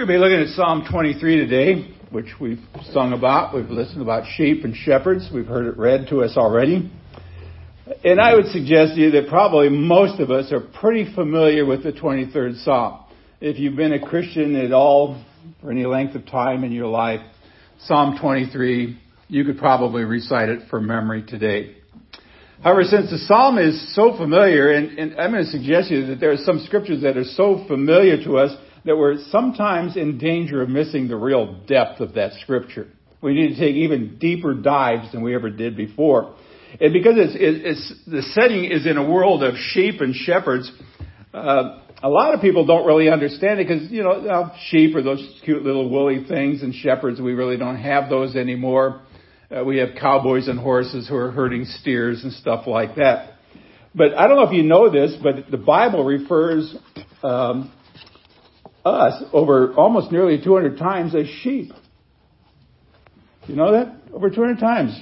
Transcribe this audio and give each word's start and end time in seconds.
going 0.00 0.08
to 0.08 0.14
be 0.14 0.18
looking 0.18 0.40
at 0.40 0.56
Psalm 0.56 0.86
23 0.90 1.46
today, 1.46 1.94
which 2.10 2.28
we've 2.40 2.62
sung 2.90 3.12
about. 3.12 3.54
We've 3.54 3.68
listened 3.68 4.00
about 4.00 4.24
sheep 4.34 4.64
and 4.64 4.74
shepherds. 4.74 5.28
We've 5.30 5.46
heard 5.46 5.66
it 5.66 5.76
read 5.76 6.06
to 6.08 6.22
us 6.22 6.38
already. 6.38 6.90
And 8.02 8.18
I 8.18 8.34
would 8.34 8.46
suggest 8.46 8.94
to 8.94 8.98
you 8.98 9.10
that 9.10 9.28
probably 9.28 9.68
most 9.68 10.18
of 10.18 10.30
us 10.30 10.52
are 10.52 10.60
pretty 10.60 11.14
familiar 11.14 11.66
with 11.66 11.82
the 11.82 11.92
23rd 11.92 12.64
Psalm. 12.64 13.04
If 13.42 13.58
you've 13.58 13.76
been 13.76 13.92
a 13.92 14.00
Christian 14.00 14.56
at 14.56 14.72
all 14.72 15.22
for 15.60 15.70
any 15.70 15.84
length 15.84 16.14
of 16.14 16.24
time 16.24 16.64
in 16.64 16.72
your 16.72 16.88
life, 16.88 17.20
Psalm 17.80 18.16
23, 18.18 18.98
you 19.28 19.44
could 19.44 19.58
probably 19.58 20.04
recite 20.04 20.48
it 20.48 20.66
from 20.70 20.86
memory 20.86 21.24
today. 21.28 21.76
However, 22.62 22.84
since 22.84 23.10
the 23.10 23.18
Psalm 23.18 23.58
is 23.58 23.94
so 23.94 24.16
familiar, 24.16 24.72
and, 24.72 24.98
and 24.98 25.20
I'm 25.20 25.30
going 25.30 25.44
to 25.44 25.50
suggest 25.50 25.90
to 25.90 25.94
you 25.96 26.06
that 26.06 26.20
there 26.20 26.32
are 26.32 26.38
some 26.38 26.60
scriptures 26.60 27.02
that 27.02 27.18
are 27.18 27.24
so 27.24 27.66
familiar 27.68 28.24
to 28.24 28.38
us 28.38 28.56
that 28.84 28.96
we're 28.96 29.18
sometimes 29.30 29.96
in 29.96 30.18
danger 30.18 30.62
of 30.62 30.68
missing 30.68 31.08
the 31.08 31.16
real 31.16 31.60
depth 31.66 32.00
of 32.00 32.14
that 32.14 32.32
scripture. 32.40 32.88
We 33.22 33.34
need 33.34 33.54
to 33.54 33.56
take 33.56 33.74
even 33.76 34.18
deeper 34.18 34.54
dives 34.54 35.12
than 35.12 35.22
we 35.22 35.34
ever 35.34 35.50
did 35.50 35.76
before. 35.76 36.34
And 36.80 36.92
because 36.92 37.14
it's, 37.16 37.34
it's 37.36 38.04
the 38.06 38.22
setting 38.22 38.64
is 38.64 38.86
in 38.86 38.96
a 38.96 39.08
world 39.08 39.42
of 39.42 39.54
sheep 39.56 40.00
and 40.00 40.14
shepherds, 40.14 40.70
uh, 41.34 41.80
a 42.02 42.08
lot 42.08 42.32
of 42.32 42.40
people 42.40 42.64
don't 42.64 42.86
really 42.86 43.10
understand 43.10 43.60
it 43.60 43.68
because, 43.68 43.90
you 43.90 44.02
know, 44.02 44.50
sheep 44.68 44.94
are 44.96 45.02
those 45.02 45.40
cute 45.44 45.62
little 45.62 45.90
woolly 45.90 46.24
things 46.26 46.62
and 46.62 46.74
shepherds, 46.74 47.20
we 47.20 47.34
really 47.34 47.56
don't 47.56 47.76
have 47.76 48.08
those 48.08 48.36
anymore. 48.36 49.02
Uh, 49.54 49.64
we 49.64 49.78
have 49.78 49.90
cowboys 50.00 50.48
and 50.48 50.58
horses 50.58 51.08
who 51.08 51.16
are 51.16 51.30
herding 51.30 51.64
steers 51.64 52.22
and 52.22 52.32
stuff 52.32 52.66
like 52.66 52.94
that. 52.96 53.32
But 53.94 54.14
I 54.14 54.28
don't 54.28 54.36
know 54.36 54.46
if 54.46 54.52
you 54.52 54.62
know 54.62 54.88
this, 54.88 55.16
but 55.20 55.50
the 55.50 55.56
Bible 55.56 56.04
refers 56.04 56.74
um, 57.22 57.72
us 58.84 59.22
over 59.32 59.74
almost 59.74 60.10
nearly 60.12 60.42
200 60.42 60.78
times 60.78 61.14
as 61.14 61.26
sheep. 61.42 61.72
You 63.46 63.56
know 63.56 63.72
that? 63.72 63.94
Over 64.12 64.30
200 64.30 64.58
times. 64.58 65.00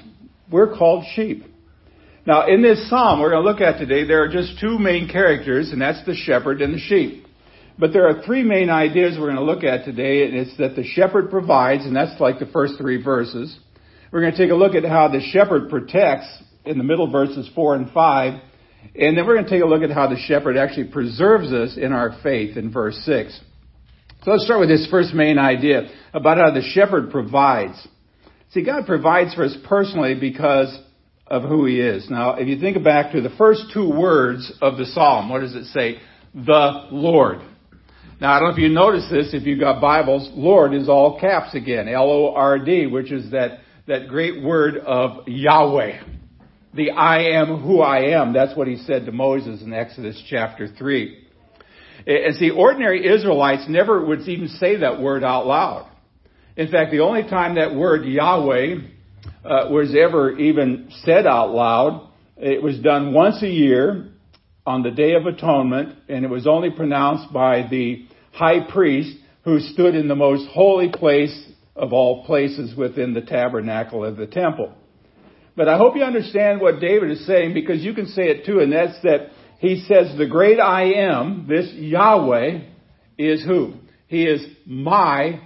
We're 0.51 0.77
called 0.77 1.05
sheep. 1.15 1.45
Now, 2.27 2.47
in 2.47 2.62
this 2.62 2.89
psalm 2.91 3.21
we're 3.21 3.31
going 3.31 3.45
to 3.45 3.51
look 3.51 3.61
at 3.61 3.79
today, 3.79 4.06
there 4.06 4.23
are 4.23 4.29
just 4.29 4.61
two 4.61 4.79
main 4.79 5.09
characters, 5.09 5.71
and 5.71 5.81
that's 5.81 6.05
the 6.05 6.15
shepherd 6.15 6.61
and 6.61 6.75
the 6.75 6.79
sheep. 6.79 7.27
But 7.79 7.93
there 7.93 8.09
are 8.09 8.23
three 8.23 8.43
main 8.43 8.71
ideas 8.71 9.17
we're 9.19 9.33
going 9.33 9.37
to 9.37 9.43
look 9.43 9.65
at 9.65 9.84
today, 9.84 10.27
and 10.27 10.34
it's 10.34 10.56
that 10.59 10.75
the 10.75 10.84
shepherd 10.84 11.31
provides, 11.31 11.84
and 11.84 11.95
that's 11.95 12.21
like 12.21 12.39
the 12.39 12.47
first 12.47 12.75
three 12.77 13.03
verses. 13.03 13.56
We're 14.11 14.21
going 14.21 14.33
to 14.33 14.39
take 14.39 14.51
a 14.51 14.56
look 14.56 14.75
at 14.75 14.84
how 14.84 15.09
the 15.09 15.21
shepherd 15.21 15.71
protects 15.71 16.27
in 16.65 16.79
the 16.79 16.84
middle 16.84 17.11
verses 17.11 17.49
4 17.55 17.77
and 17.77 17.91
5. 17.91 18.41
And 18.95 19.17
then 19.17 19.27
we're 19.27 19.34
going 19.34 19.45
to 19.45 19.51
take 19.51 19.62
a 19.62 19.67
look 19.67 19.83
at 19.83 19.91
how 19.91 20.09
the 20.09 20.19
shepherd 20.19 20.56
actually 20.56 20.91
preserves 20.91 21.53
us 21.53 21.77
in 21.77 21.93
our 21.93 22.19
faith 22.23 22.56
in 22.56 22.73
verse 22.73 22.97
6. 23.05 23.41
So 24.25 24.33
let's 24.33 24.45
start 24.45 24.59
with 24.59 24.69
this 24.69 24.89
first 24.91 25.15
main 25.15 25.39
idea 25.39 25.89
about 26.13 26.39
how 26.39 26.51
the 26.51 26.63
shepherd 26.63 27.11
provides. 27.11 27.87
See, 28.51 28.65
God 28.65 28.85
provides 28.85 29.35
for 29.35 29.45
us 29.45 29.57
personally 29.65 30.17
because 30.19 30.77
of 31.29 31.43
who 31.43 31.67
He 31.67 31.81
is. 31.81 32.11
Now, 32.11 32.35
if 32.35 32.49
you 32.49 32.59
think 32.59 32.83
back 32.83 33.13
to 33.13 33.21
the 33.21 33.31
first 33.31 33.67
two 33.73 33.89
words 33.89 34.53
of 34.61 34.77
the 34.77 34.87
Psalm, 34.87 35.29
what 35.29 35.41
does 35.41 35.55
it 35.55 35.67
say? 35.67 36.01
The 36.35 36.89
Lord. 36.91 37.39
Now, 38.21 38.33
I 38.33 38.41
don't 38.41 38.49
know 38.49 38.55
if 38.55 38.61
you 38.61 38.71
notice 38.71 39.09
this, 39.09 39.33
if 39.33 39.45
you've 39.45 39.61
got 39.61 39.81
Bibles, 39.81 40.29
Lord 40.35 40.75
is 40.75 40.89
all 40.89 41.21
caps 41.21 41.55
again, 41.55 41.87
L-O-R-D, 41.87 42.89
which 42.89 43.13
is 43.13 43.31
that, 43.31 43.61
that 43.87 44.09
great 44.09 44.43
word 44.43 44.79
of 44.79 45.29
Yahweh. 45.29 46.03
The 46.75 46.91
I 46.91 47.41
am 47.41 47.61
who 47.61 47.81
I 47.81 48.21
am. 48.21 48.33
That's 48.33 48.57
what 48.57 48.67
He 48.67 48.79
said 48.79 49.07
to 49.07 49.13
Moses 49.13 49.63
in 49.63 49.73
Exodus 49.73 50.21
chapter 50.29 50.67
3. 50.67 51.28
And 52.07 52.37
see, 52.37 52.51
ordinary 52.51 53.07
Israelites 53.07 53.65
never 53.69 54.05
would 54.05 54.21
even 54.29 54.49
say 54.49 54.77
that 54.77 55.01
word 55.01 55.25
out 55.25 55.47
loud. 55.47 55.91
In 56.57 56.71
fact, 56.71 56.91
the 56.91 57.01
only 57.01 57.23
time 57.23 57.57
that 57.57 57.75
word 57.75 58.05
Yahweh 58.05 58.77
uh, 59.45 59.69
was 59.71 59.95
ever 59.95 60.37
even 60.39 60.91
said 61.05 61.27
out 61.27 61.53
loud, 61.53 62.09
it 62.37 62.62
was 62.62 62.78
done 62.78 63.12
once 63.12 63.43
a 63.43 63.49
year 63.49 64.09
on 64.67 64.83
the 64.83 64.91
Day 64.91 65.15
of 65.15 65.27
Atonement, 65.27 65.97
and 66.09 66.25
it 66.25 66.28
was 66.28 66.47
only 66.47 66.71
pronounced 66.71 67.33
by 67.33 67.67
the 67.69 68.06
high 68.33 68.71
priest 68.71 69.17
who 69.45 69.61
stood 69.61 69.95
in 69.95 70.09
the 70.09 70.15
most 70.15 70.49
holy 70.51 70.91
place 70.91 71.47
of 71.75 71.93
all 71.93 72.25
places 72.27 72.77
within 72.77 73.15
the 73.15 73.22
tabernacle 73.22 74.05
of 74.05 74.17
the 74.17 74.27
temple. 74.27 74.72
But 75.56 75.69
I 75.69 75.78
hope 75.78 75.97
you 75.97 76.03
understand 76.03 76.61
what 76.61 76.81
David 76.81 77.11
is 77.11 77.27
saying 77.27 77.55
because 77.55 77.83
you 77.83 77.95
can 77.95 78.06
say 78.06 78.25
it 78.25 78.45
too, 78.45 78.61
and 78.61 78.72
that's 78.72 79.01
that 79.03 79.31
he 79.59 79.85
says 79.89 80.17
the 80.17 80.27
great 80.27 80.61
I 80.61 80.93
am, 80.93 81.47
this 81.49 81.71
Yahweh, 81.75 82.61
is 83.19 83.45
who? 83.45 83.75
He 84.07 84.25
is 84.25 84.45
my, 84.65 85.41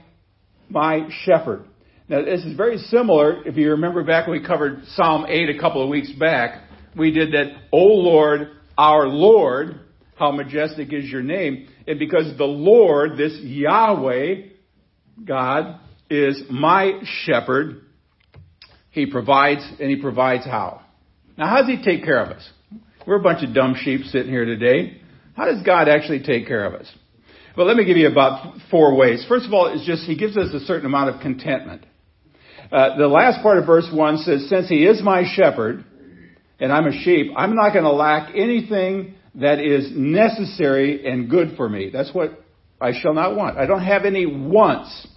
my 0.69 1.09
shepherd. 1.25 1.65
Now 2.09 2.23
this 2.25 2.45
is 2.45 2.57
very 2.57 2.77
similar, 2.77 3.47
if 3.47 3.57
you 3.57 3.71
remember 3.71 4.05
back 4.05 4.27
when 4.27 4.41
we 4.41 4.47
covered 4.47 4.85
Psalm 4.95 5.25
8 5.27 5.57
a 5.57 5.59
couple 5.59 5.83
of 5.83 5.89
weeks 5.89 6.13
back, 6.13 6.63
we 6.97 7.11
did 7.11 7.33
that, 7.33 7.53
O 7.73 7.79
Lord, 7.79 8.51
our 8.77 9.09
Lord, 9.09 9.81
how 10.17 10.31
majestic 10.31 10.93
is 10.93 11.07
your 11.07 11.23
name. 11.23 11.69
And 11.87 11.99
because 11.99 12.37
the 12.37 12.45
Lord, 12.45 13.17
this 13.17 13.33
Yahweh, 13.41 14.35
God, 15.25 15.81
is 16.11 16.43
my 16.51 17.01
shepherd, 17.25 17.83
he 18.91 19.07
provides, 19.07 19.67
and 19.81 19.89
he 19.89 19.97
provides 19.97 20.45
how? 20.45 20.83
Now 21.39 21.47
how 21.47 21.63
does 21.63 21.69
he 21.69 21.83
take 21.83 22.05
care 22.05 22.23
of 22.23 22.29
us? 22.29 22.47
We're 23.07 23.17
a 23.17 23.23
bunch 23.23 23.43
of 23.43 23.55
dumb 23.55 23.75
sheep 23.79 24.05
sitting 24.05 24.31
here 24.31 24.45
today. 24.45 25.01
How 25.35 25.47
does 25.47 25.63
God 25.63 25.89
actually 25.89 26.23
take 26.23 26.47
care 26.47 26.65
of 26.65 26.75
us? 26.75 26.87
Well, 27.57 27.67
let 27.67 27.77
me 27.77 27.85
give 27.85 27.97
you 27.97 28.09
about 28.09 28.57
four 28.71 28.97
ways. 28.97 29.25
First 29.29 29.47
of 29.47 29.53
all, 29.53 29.67
it's 29.67 29.85
just 29.85 30.05
He 30.05 30.17
gives 30.17 30.37
us 30.37 30.55
a 30.55 30.61
certain 30.61 30.87
amount 30.87 31.15
of 31.15 31.21
contentment. 31.21 31.85
Uh, 32.71 32.97
the 32.97 33.09
last 33.09 33.43
part 33.43 33.59
of 33.59 33.67
verse 33.67 33.89
1 33.93 34.19
says, 34.19 34.49
Since 34.49 34.69
He 34.69 34.87
is 34.87 35.03
my 35.03 35.25
shepherd, 35.35 35.85
and 36.61 36.73
I'm 36.73 36.87
a 36.87 36.93
sheep, 36.93 37.33
I'm 37.37 37.57
not 37.57 37.73
going 37.73 37.85
to 37.85 37.93
lack 37.93 38.35
anything 38.35 39.15
that 39.35 39.59
is 39.59 39.91
necessary 39.95 41.07
and 41.07 41.29
good 41.29 41.57
for 41.57 41.69
me. 41.69 41.91
That's 41.93 42.15
what 42.15 42.41
I 42.81 42.93
shall 42.99 43.15
not 43.15 43.37
want. 43.37 43.59
I 43.59 43.67
don't 43.67 43.83
have 43.83 44.05
any 44.05 44.27
wants. 44.27 45.09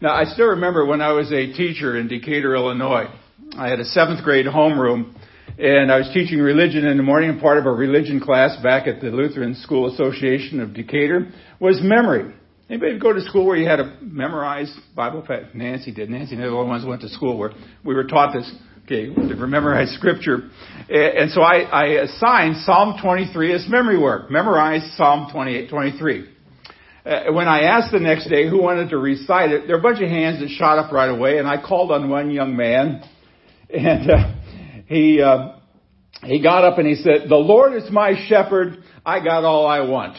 Now, 0.00 0.14
I 0.14 0.24
still 0.24 0.48
remember 0.48 0.86
when 0.86 1.00
I 1.00 1.12
was 1.12 1.30
a 1.30 1.52
teacher 1.52 1.98
in 1.98 2.08
Decatur, 2.08 2.54
Illinois. 2.54 3.06
I 3.56 3.68
had 3.68 3.80
a 3.80 3.84
seventh 3.84 4.24
grade 4.24 4.46
homeroom 4.46 5.14
and 5.60 5.92
I 5.92 5.98
was 5.98 6.10
teaching 6.14 6.38
religion 6.38 6.86
in 6.86 6.96
the 6.96 7.02
morning, 7.02 7.28
and 7.28 7.40
part 7.40 7.58
of 7.58 7.66
a 7.66 7.70
religion 7.70 8.18
class 8.18 8.56
back 8.62 8.86
at 8.86 9.02
the 9.02 9.08
Lutheran 9.08 9.54
School 9.54 9.92
Association 9.92 10.58
of 10.58 10.72
Decatur 10.72 11.32
was 11.60 11.80
memory. 11.82 12.34
Anybody 12.70 12.98
go 12.98 13.12
to 13.12 13.20
school 13.20 13.44
where 13.44 13.56
you 13.56 13.68
had 13.68 13.76
to 13.76 13.98
memorize 14.00 14.74
Bible? 14.96 15.26
Nancy 15.52 15.92
did. 15.92 16.08
Nancy 16.08 16.34
and 16.34 16.42
the 16.42 16.46
other 16.46 16.64
ones 16.64 16.86
went 16.86 17.02
to 17.02 17.10
school 17.10 17.36
where 17.36 17.50
we 17.84 17.94
were 17.94 18.04
taught 18.04 18.32
this. 18.32 18.50
Okay, 18.84 19.12
to 19.14 19.46
memorize 19.46 19.90
scripture. 19.90 20.48
And 20.88 21.30
so 21.30 21.42
I, 21.42 21.60
I 21.60 21.86
assigned 22.02 22.56
Psalm 22.64 22.98
23 23.00 23.52
as 23.52 23.66
memory 23.68 23.98
work. 23.98 24.30
Memorize 24.30 24.82
Psalm 24.96 25.30
28, 25.30 25.68
23. 25.68 26.28
Uh, 27.04 27.32
when 27.32 27.46
I 27.48 27.62
asked 27.62 27.92
the 27.92 28.00
next 28.00 28.28
day 28.28 28.48
who 28.48 28.60
wanted 28.60 28.90
to 28.90 28.98
recite 28.98 29.52
it, 29.52 29.66
there 29.66 29.76
were 29.76 29.80
a 29.80 29.82
bunch 29.82 30.02
of 30.02 30.08
hands 30.08 30.40
that 30.40 30.48
shot 30.48 30.78
up 30.78 30.90
right 30.90 31.10
away, 31.10 31.38
and 31.38 31.46
I 31.46 31.62
called 31.62 31.92
on 31.92 32.08
one 32.08 32.30
young 32.30 32.56
man, 32.56 33.04
and 33.70 34.10
uh, 34.10 34.39
he, 34.90 35.22
uh, 35.22 35.52
he 36.24 36.42
got 36.42 36.64
up 36.64 36.78
and 36.78 36.86
he 36.86 36.96
said, 36.96 37.28
the 37.28 37.36
Lord 37.36 37.74
is 37.80 37.88
my 37.92 38.26
shepherd. 38.26 38.82
I 39.06 39.24
got 39.24 39.44
all 39.44 39.64
I 39.64 39.80
want. 39.82 40.18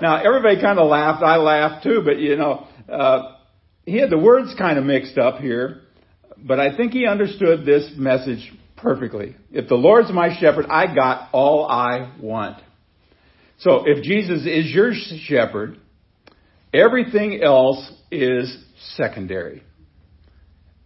Now 0.00 0.22
everybody 0.24 0.60
kind 0.60 0.78
of 0.78 0.88
laughed. 0.88 1.24
I 1.24 1.36
laughed 1.36 1.82
too, 1.82 2.02
but 2.04 2.20
you 2.20 2.36
know, 2.36 2.68
uh, 2.88 3.32
he 3.84 3.98
had 3.98 4.10
the 4.10 4.18
words 4.18 4.54
kind 4.56 4.78
of 4.78 4.84
mixed 4.84 5.18
up 5.18 5.40
here, 5.40 5.82
but 6.38 6.60
I 6.60 6.76
think 6.76 6.92
he 6.92 7.06
understood 7.06 7.66
this 7.66 7.90
message 7.96 8.52
perfectly. 8.76 9.34
If 9.50 9.68
the 9.68 9.74
Lord's 9.74 10.12
my 10.12 10.38
shepherd, 10.38 10.66
I 10.70 10.94
got 10.94 11.30
all 11.32 11.66
I 11.66 12.12
want. 12.20 12.62
So 13.58 13.84
if 13.86 14.04
Jesus 14.04 14.46
is 14.46 14.70
your 14.72 14.92
shepherd, 15.26 15.78
everything 16.72 17.42
else 17.42 17.90
is 18.12 18.56
secondary. 18.94 19.64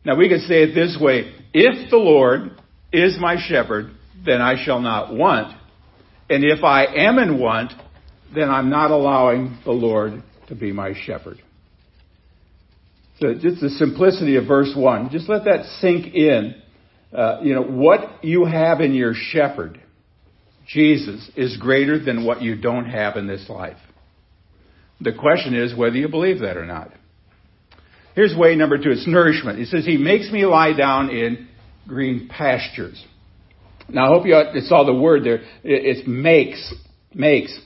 Now 0.05 0.17
we 0.17 0.29
could 0.29 0.41
say 0.43 0.63
it 0.63 0.75
this 0.75 0.97
way, 1.01 1.33
if 1.53 1.91
the 1.91 1.97
Lord 1.97 2.53
is 2.93 3.19
my 3.21 3.37
shepherd, 3.39 3.91
then 4.25 4.41
I 4.41 4.63
shall 4.65 4.81
not 4.81 5.15
want. 5.15 5.57
And 6.29 6.45
if 6.45 6.65
I 6.65 6.85
am 6.85 7.19
in 7.19 7.39
want, 7.39 7.73
then 8.35 8.49
I'm 8.51 8.71
not 8.71 8.91
allowing 8.91 9.59
the 9.65 9.73
Lord 9.73 10.23
to 10.49 10.55
be 10.55 10.73
my 10.73 10.95
shepherd. 11.05 11.39
So 13.21 13.35
just 13.35 13.61
the 13.61 13.71
simplicity 13.71 14.37
of 14.37 14.47
verse 14.47 14.73
1, 14.75 15.11
just 15.11 15.29
let 15.29 15.45
that 15.45 15.67
sink 15.81 16.15
in. 16.15 16.55
Uh, 17.13 17.41
you 17.43 17.55
know, 17.55 17.63
what 17.63 18.25
you 18.25 18.45
have 18.45 18.81
in 18.81 18.95
your 18.95 19.13
shepherd, 19.15 19.81
Jesus, 20.67 21.29
is 21.37 21.57
greater 21.57 22.03
than 22.03 22.25
what 22.25 22.41
you 22.41 22.57
don't 22.57 22.87
have 22.87 23.17
in 23.17 23.27
this 23.27 23.49
life. 23.49 23.77
The 25.01 25.13
question 25.13 25.55
is 25.55 25.75
whether 25.75 25.97
you 25.97 26.09
believe 26.09 26.41
that 26.41 26.57
or 26.57 26.65
not. 26.65 26.93
Here's 28.15 28.35
way 28.37 28.57
number 28.57 28.79
two. 28.79 28.91
It's 28.91 29.07
nourishment. 29.07 29.59
He 29.59 29.65
says, 29.65 29.85
He 29.85 29.97
makes 29.97 30.31
me 30.31 30.45
lie 30.45 30.73
down 30.73 31.11
in 31.11 31.49
green 31.87 32.29
pastures. 32.29 33.03
Now, 33.89 34.07
I 34.07 34.09
hope 34.09 34.27
you 34.27 34.61
saw 34.63 34.85
the 34.85 34.95
word 34.95 35.25
there. 35.25 35.41
It's 35.65 36.07
makes. 36.07 36.75
Makes. 37.15 37.59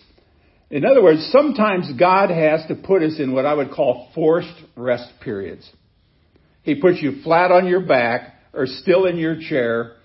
In 0.70 0.84
other 0.84 1.02
words, 1.02 1.28
sometimes 1.30 1.92
God 1.98 2.30
has 2.30 2.66
to 2.68 2.74
put 2.74 3.02
us 3.02 3.18
in 3.18 3.32
what 3.32 3.46
I 3.46 3.54
would 3.54 3.70
call 3.70 4.08
forced 4.14 4.54
rest 4.76 5.10
periods. 5.20 5.68
He 6.62 6.80
puts 6.80 7.02
you 7.02 7.22
flat 7.22 7.52
on 7.52 7.66
your 7.66 7.80
back 7.80 8.34
or 8.54 8.66
still 8.66 9.04
in 9.04 9.18
your 9.18 9.36
chair. 9.38 9.96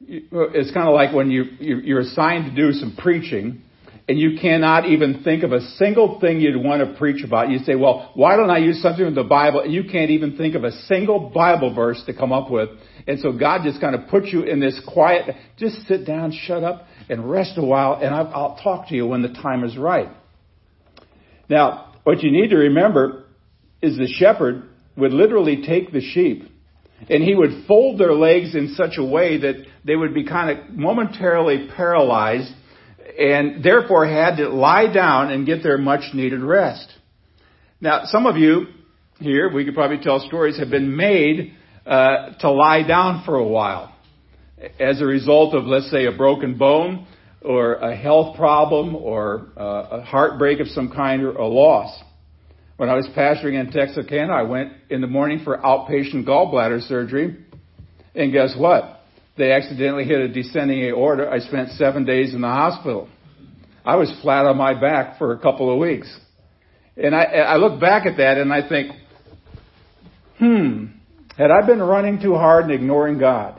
It's 0.00 0.72
kind 0.72 0.88
of 0.88 0.94
like 0.94 1.14
when 1.14 1.30
you, 1.30 1.44
you're 1.60 2.00
assigned 2.00 2.46
to 2.46 2.54
do 2.54 2.72
some 2.72 2.96
preaching 2.96 3.62
and 4.10 4.18
you 4.18 4.36
cannot 4.40 4.86
even 4.86 5.22
think 5.22 5.44
of 5.44 5.52
a 5.52 5.60
single 5.76 6.18
thing 6.18 6.40
you'd 6.40 6.60
want 6.60 6.84
to 6.84 6.98
preach 6.98 7.22
about. 7.22 7.48
You 7.48 7.60
say, 7.60 7.76
well, 7.76 8.10
why 8.14 8.34
don't 8.34 8.50
I 8.50 8.58
use 8.58 8.82
something 8.82 9.04
from 9.04 9.14
the 9.14 9.22
Bible? 9.22 9.60
And 9.60 9.72
you 9.72 9.84
can't 9.84 10.10
even 10.10 10.36
think 10.36 10.56
of 10.56 10.64
a 10.64 10.72
single 10.88 11.30
Bible 11.30 11.72
verse 11.72 12.02
to 12.06 12.12
come 12.12 12.32
up 12.32 12.50
with. 12.50 12.70
And 13.06 13.20
so 13.20 13.30
God 13.30 13.60
just 13.62 13.80
kind 13.80 13.94
of 13.94 14.08
puts 14.08 14.32
you 14.32 14.42
in 14.42 14.58
this 14.58 14.80
quiet, 14.92 15.36
just 15.56 15.86
sit 15.86 16.04
down, 16.04 16.32
shut 16.32 16.64
up, 16.64 16.88
and 17.08 17.30
rest 17.30 17.52
a 17.56 17.62
while, 17.64 18.00
and 18.02 18.12
I'll 18.12 18.58
talk 18.60 18.88
to 18.88 18.96
you 18.96 19.06
when 19.06 19.22
the 19.22 19.28
time 19.28 19.62
is 19.62 19.76
right. 19.76 20.08
Now, 21.48 21.94
what 22.02 22.20
you 22.24 22.32
need 22.32 22.50
to 22.50 22.56
remember 22.56 23.26
is 23.80 23.96
the 23.96 24.08
shepherd 24.08 24.70
would 24.96 25.12
literally 25.12 25.62
take 25.64 25.92
the 25.92 26.00
sheep 26.00 26.50
and 27.08 27.22
he 27.22 27.36
would 27.36 27.64
fold 27.68 28.00
their 28.00 28.12
legs 28.12 28.56
in 28.56 28.74
such 28.74 28.94
a 28.98 29.04
way 29.04 29.38
that 29.38 29.54
they 29.84 29.94
would 29.94 30.14
be 30.14 30.26
kind 30.26 30.58
of 30.58 30.70
momentarily 30.70 31.68
paralyzed 31.76 32.52
and 33.20 33.62
therefore 33.62 34.06
had 34.06 34.36
to 34.36 34.48
lie 34.48 34.90
down 34.92 35.30
and 35.30 35.44
get 35.44 35.62
their 35.62 35.76
much 35.76 36.14
needed 36.14 36.40
rest. 36.40 36.90
Now, 37.78 38.04
some 38.04 38.24
of 38.24 38.38
you 38.38 38.66
here, 39.18 39.52
we 39.52 39.66
could 39.66 39.74
probably 39.74 39.98
tell 39.98 40.20
stories, 40.20 40.58
have 40.58 40.70
been 40.70 40.96
made 40.96 41.52
uh, 41.84 42.30
to 42.40 42.50
lie 42.50 42.82
down 42.82 43.22
for 43.26 43.36
a 43.36 43.46
while 43.46 43.94
as 44.78 45.02
a 45.02 45.04
result 45.04 45.54
of, 45.54 45.64
let's 45.64 45.90
say, 45.90 46.06
a 46.06 46.12
broken 46.12 46.56
bone 46.56 47.06
or 47.42 47.74
a 47.74 47.94
health 47.94 48.36
problem 48.36 48.96
or 48.96 49.48
uh, 49.56 49.98
a 49.98 50.02
heartbreak 50.02 50.60
of 50.60 50.68
some 50.68 50.90
kind 50.90 51.22
or 51.22 51.32
a 51.32 51.46
loss. 51.46 52.02
When 52.78 52.88
I 52.88 52.94
was 52.94 53.06
pastoring 53.14 53.60
in 53.60 53.70
Texarkana, 53.70 54.32
I 54.32 54.42
went 54.42 54.72
in 54.88 55.02
the 55.02 55.06
morning 55.06 55.40
for 55.44 55.58
outpatient 55.58 56.26
gallbladder 56.26 56.86
surgery, 56.88 57.36
and 58.14 58.32
guess 58.32 58.54
what? 58.56 58.99
They 59.40 59.52
accidentally 59.52 60.04
hit 60.04 60.20
a 60.20 60.28
descending 60.28 60.82
aorta. 60.82 61.30
I 61.32 61.38
spent 61.38 61.70
seven 61.70 62.04
days 62.04 62.34
in 62.34 62.42
the 62.42 62.48
hospital. 62.48 63.08
I 63.86 63.96
was 63.96 64.14
flat 64.20 64.44
on 64.44 64.58
my 64.58 64.78
back 64.78 65.16
for 65.16 65.32
a 65.32 65.38
couple 65.38 65.72
of 65.72 65.78
weeks. 65.78 66.14
And 66.94 67.14
I, 67.14 67.22
I 67.22 67.56
look 67.56 67.80
back 67.80 68.04
at 68.04 68.18
that 68.18 68.36
and 68.36 68.52
I 68.52 68.68
think, 68.68 68.92
hmm, 70.38 70.84
had 71.38 71.50
I 71.50 71.66
been 71.66 71.80
running 71.80 72.20
too 72.20 72.34
hard 72.34 72.64
and 72.64 72.74
ignoring 72.74 73.18
God, 73.18 73.58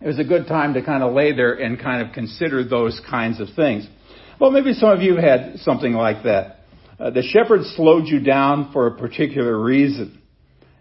it 0.00 0.06
was 0.06 0.20
a 0.20 0.24
good 0.24 0.46
time 0.46 0.74
to 0.74 0.82
kind 0.84 1.02
of 1.02 1.12
lay 1.12 1.32
there 1.34 1.54
and 1.54 1.76
kind 1.76 2.06
of 2.06 2.14
consider 2.14 2.62
those 2.62 3.00
kinds 3.10 3.40
of 3.40 3.48
things. 3.56 3.88
Well, 4.40 4.52
maybe 4.52 4.74
some 4.74 4.90
of 4.90 5.02
you 5.02 5.16
had 5.16 5.58
something 5.58 5.92
like 5.92 6.22
that. 6.22 6.60
Uh, 7.00 7.10
the 7.10 7.22
shepherd 7.22 7.64
slowed 7.74 8.06
you 8.06 8.20
down 8.20 8.70
for 8.72 8.86
a 8.86 8.96
particular 8.96 9.60
reason. 9.60 10.22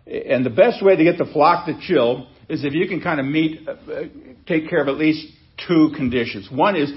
And 0.06 0.46
the 0.46 0.52
best 0.52 0.86
way 0.86 0.96
to 0.96 1.04
get 1.04 1.18
the 1.18 1.26
flock 1.34 1.66
to 1.66 1.80
chill 1.82 2.28
is 2.54 2.64
if 2.64 2.74
you 2.74 2.88
can 2.88 3.02
kind 3.02 3.20
of 3.20 3.26
meet, 3.26 3.68
uh, 3.68 4.04
take 4.48 4.70
care 4.70 4.82
of 4.82 4.88
at 4.88 4.98
least 4.98 5.28
two 5.68 5.92
conditions. 5.96 6.50
One 6.52 6.76
is 6.76 6.92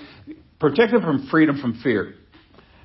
protect 0.61 0.93
them 0.93 1.03
from 1.03 1.29
freedom 1.29 1.61
from 1.61 1.81
fear. 1.83 2.15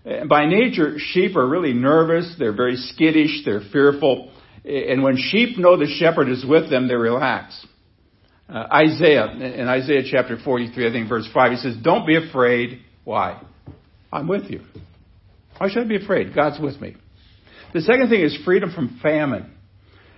And 0.06 0.27
by 0.27 0.47
nature, 0.47 0.95
sheep 0.97 1.35
are 1.35 1.47
really 1.47 1.73
nervous. 1.73 2.35
They're 2.39 2.56
very 2.56 2.75
skittish. 2.75 3.44
They're 3.45 3.62
fearful. 3.71 4.31
And 4.65 5.03
when 5.03 5.18
sheep 5.18 5.57
know 5.57 5.77
the 5.77 5.88
shepherd 5.88 6.29
is 6.29 6.45
with 6.45 6.69
them, 6.69 6.88
they 6.88 6.95
relax. 6.95 7.65
Uh, 8.50 8.68
Isaiah, 8.71 9.27
in 9.27 9.68
Isaiah 9.68 10.03
chapter 10.09 10.38
43, 10.44 10.88
I 10.88 10.91
think 10.91 11.07
verse 11.07 11.27
5, 11.33 11.51
he 11.51 11.57
says, 11.57 11.77
Don't 11.81 12.06
be 12.06 12.18
afraid. 12.18 12.81
Why? 13.03 13.41
I'm 14.12 14.27
with 14.27 14.50
you. 14.50 14.62
Why 15.57 15.69
should 15.69 15.83
I 15.83 15.88
be 15.88 16.03
afraid? 16.03 16.35
God's 16.35 16.59
with 16.59 16.81
me. 16.81 16.95
The 17.73 17.81
second 17.81 18.09
thing 18.09 18.21
is 18.21 18.38
freedom 18.44 18.73
from 18.73 19.00
famine. 19.01 19.51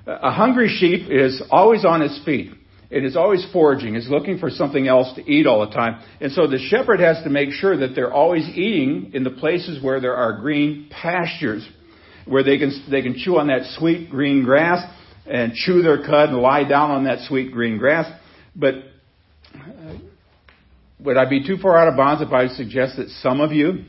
A 0.05 0.31
hungry 0.31 0.67
sheep 0.67 1.09
is 1.09 1.41
always 1.49 1.85
on 1.85 2.01
its 2.01 2.19
feet. 2.25 2.51
It 2.89 3.05
is 3.05 3.15
always 3.15 3.43
foraging, 3.51 3.95
It's 3.95 4.07
looking 4.07 4.37
for 4.37 4.51
something 4.51 4.87
else 4.87 5.15
to 5.15 5.27
eat 5.27 5.47
all 5.47 5.65
the 5.65 5.73
time. 5.73 6.03
And 6.21 6.31
so 6.31 6.45
the 6.45 6.59
shepherd 6.59 6.99
has 6.99 7.23
to 7.23 7.29
make 7.29 7.51
sure 7.51 7.75
that 7.77 7.95
they're 7.95 8.13
always 8.13 8.47
eating 8.49 9.11
in 9.15 9.23
the 9.23 9.31
places 9.31 9.83
where 9.83 9.99
there 9.99 10.15
are 10.15 10.39
green 10.39 10.89
pastures, 10.91 11.67
where 12.25 12.43
they 12.43 12.59
can, 12.59 12.71
they 12.91 13.01
can 13.01 13.15
chew 13.17 13.39
on 13.39 13.47
that 13.47 13.75
sweet 13.79 14.11
green 14.11 14.43
grass 14.43 14.85
and 15.25 15.53
chew 15.53 15.81
their 15.81 16.05
cud 16.05 16.29
and 16.29 16.37
lie 16.37 16.65
down 16.65 16.91
on 16.91 17.05
that 17.05 17.25
sweet 17.27 17.51
green 17.51 17.79
grass. 17.79 18.05
But 18.55 18.75
uh, 19.55 19.95
would 20.99 21.17
I 21.17 21.27
be 21.27 21.47
too 21.47 21.57
far 21.57 21.77
out 21.77 21.87
of 21.87 21.97
bounds 21.97 22.21
if 22.21 22.31
I 22.31 22.47
suggest 22.49 22.97
that 22.97 23.09
some 23.21 23.41
of 23.41 23.53
you, 23.53 23.85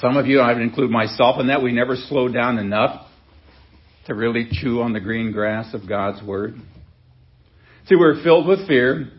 some 0.00 0.16
of 0.16 0.26
you, 0.26 0.38
I 0.38 0.52
would 0.52 0.62
include 0.62 0.90
myself 0.90 1.40
in 1.40 1.48
that, 1.48 1.62
we 1.62 1.72
never 1.72 1.96
slow 1.96 2.28
down 2.28 2.58
enough 2.58 3.03
to 4.06 4.14
really 4.14 4.48
chew 4.50 4.80
on 4.80 4.92
the 4.92 5.00
green 5.00 5.32
grass 5.32 5.72
of 5.74 5.88
God's 5.88 6.22
Word. 6.22 6.54
See, 7.86 7.96
we're 7.96 8.22
filled 8.22 8.46
with 8.46 8.66
fear. 8.66 9.10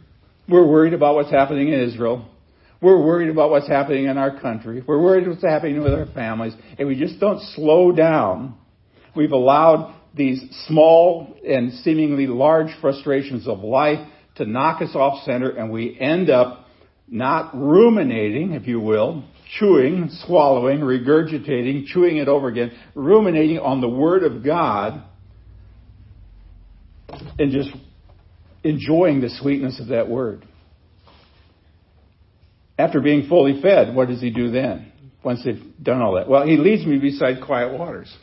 We're 0.47 0.67
worried 0.67 0.93
about 0.93 1.15
what's 1.15 1.31
happening 1.31 1.69
in 1.69 1.79
Israel. 1.81 2.27
We're 2.81 3.03
worried 3.03 3.29
about 3.29 3.49
what's 3.49 3.67
happening 3.67 4.05
in 4.05 4.17
our 4.17 4.39
country. 4.39 4.83
We're 4.85 5.01
worried 5.01 5.27
what's 5.27 5.41
happening 5.41 5.81
with 5.81 5.93
our 5.93 6.05
families. 6.07 6.53
And 6.77 6.87
we 6.87 6.99
just 6.99 7.19
don't 7.19 7.41
slow 7.55 7.91
down. 7.91 8.55
We've 9.15 9.31
allowed 9.31 9.95
these 10.15 10.41
small 10.67 11.35
and 11.47 11.73
seemingly 11.73 12.27
large 12.27 12.69
frustrations 12.81 13.47
of 13.47 13.59
life 13.59 14.07
to 14.35 14.45
knock 14.45 14.81
us 14.81 14.95
off 14.95 15.23
center 15.25 15.49
and 15.49 15.71
we 15.71 15.97
end 15.99 16.29
up 16.29 16.65
not 17.07 17.51
ruminating, 17.55 18.53
if 18.53 18.67
you 18.67 18.79
will, 18.79 19.23
chewing, 19.59 20.09
swallowing, 20.25 20.79
regurgitating, 20.79 21.85
chewing 21.87 22.17
it 22.17 22.27
over 22.27 22.47
again, 22.47 22.71
ruminating 22.93 23.59
on 23.59 23.81
the 23.81 23.89
Word 23.89 24.23
of 24.23 24.43
God, 24.43 25.03
and 27.39 27.51
just 27.51 27.69
enjoying 28.63 29.21
the 29.21 29.29
sweetness 29.29 29.79
of 29.79 29.87
that 29.87 30.09
Word. 30.09 30.45
After 32.77 32.99
being 32.99 33.27
fully 33.29 33.61
fed, 33.61 33.95
what 33.95 34.09
does 34.09 34.21
He 34.21 34.31
do 34.31 34.51
then? 34.51 34.91
Once 35.23 35.43
they've 35.43 35.61
done 35.81 36.01
all 36.01 36.15
that? 36.15 36.27
Well, 36.27 36.45
He 36.45 36.57
leads 36.57 36.85
me 36.85 36.97
beside 36.99 37.43
quiet 37.45 37.77
waters. 37.77 38.13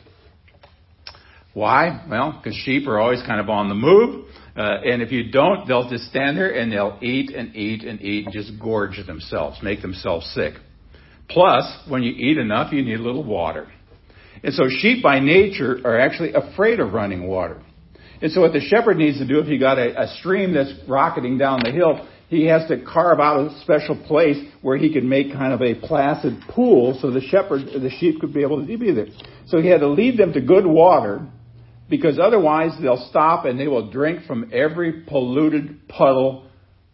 Why? 1.53 2.05
Well, 2.09 2.39
because 2.41 2.57
sheep 2.57 2.87
are 2.87 2.99
always 2.99 3.21
kind 3.21 3.39
of 3.39 3.49
on 3.49 3.69
the 3.69 3.75
move. 3.75 4.25
Uh, 4.55 4.61
and 4.85 5.01
if 5.01 5.11
you 5.11 5.31
don't, 5.31 5.67
they'll 5.67 5.89
just 5.89 6.05
stand 6.05 6.37
there 6.37 6.51
and 6.51 6.71
they'll 6.71 6.97
eat 7.01 7.31
and 7.31 7.55
eat 7.55 7.83
and 7.83 8.01
eat 8.01 8.25
and 8.25 8.33
just 8.33 8.59
gorge 8.59 8.99
themselves, 9.05 9.59
make 9.61 9.81
themselves 9.81 10.25
sick. 10.33 10.53
Plus, 11.33 11.65
when 11.87 12.03
you 12.03 12.11
eat 12.11 12.37
enough, 12.37 12.71
you 12.71 12.83
need 12.83 12.99
a 12.99 13.03
little 13.03 13.23
water. 13.23 13.67
And 14.43 14.53
so 14.53 14.65
sheep 14.69 15.01
by 15.01 15.19
nature 15.19 15.79
are 15.83 15.99
actually 15.99 16.33
afraid 16.33 16.79
of 16.79 16.93
running 16.93 17.27
water. 17.27 17.61
And 18.21 18.31
so 18.31 18.41
what 18.41 18.53
the 18.53 18.61
shepherd 18.61 18.97
needs 18.97 19.17
to 19.17 19.27
do 19.27 19.39
if 19.39 19.47
he 19.47 19.57
got 19.57 19.77
a, 19.79 20.03
a 20.03 20.07
stream 20.19 20.53
that's 20.53 20.71
rocketing 20.87 21.37
down 21.37 21.61
the 21.63 21.71
hill, 21.71 22.07
he 22.29 22.45
has 22.45 22.67
to 22.69 22.83
carve 22.83 23.19
out 23.19 23.39
a 23.39 23.61
special 23.61 24.01
place 24.07 24.37
where 24.61 24.77
he 24.77 24.93
could 24.93 25.03
make 25.03 25.33
kind 25.33 25.53
of 25.53 25.61
a 25.61 25.75
placid 25.75 26.39
pool 26.49 26.97
so 27.01 27.11
the 27.11 27.21
shepherd, 27.21 27.65
the 27.65 27.91
sheep 27.99 28.21
could 28.21 28.33
be 28.33 28.41
able 28.41 28.65
to 28.65 28.77
be 28.77 28.91
there. 28.91 29.07
So 29.47 29.61
he 29.61 29.67
had 29.67 29.81
to 29.81 29.89
lead 29.89 30.17
them 30.17 30.33
to 30.33 30.41
good 30.41 30.65
water 30.65 31.27
because 31.89 32.17
otherwise 32.19 32.71
they'll 32.81 33.07
stop 33.09 33.45
and 33.45 33.59
they 33.59 33.67
will 33.67 33.91
drink 33.91 34.25
from 34.25 34.51
every 34.53 35.03
polluted 35.07 35.87
puddle 35.89 36.47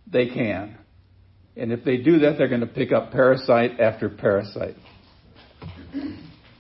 they 0.08 0.28
can. 0.28 0.79
And 1.60 1.72
if 1.72 1.84
they 1.84 1.98
do 1.98 2.20
that, 2.20 2.38
they're 2.38 2.48
going 2.48 2.62
to 2.62 2.68
pick 2.68 2.92
up 2.92 3.12
parasite 3.12 3.80
after 3.80 4.10
parasite. 4.10 4.76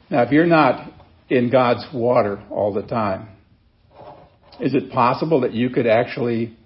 Now, 0.09 0.23
if 0.23 0.31
you're 0.31 0.45
not 0.45 0.91
in 1.29 1.49
God's 1.49 1.85
water 1.93 2.43
all 2.49 2.73
the 2.73 2.81
time, 2.81 3.29
is 4.59 4.73
it 4.73 4.91
possible 4.91 5.41
that 5.41 5.53
you 5.53 5.69
could 5.69 5.87
actually 5.87 6.57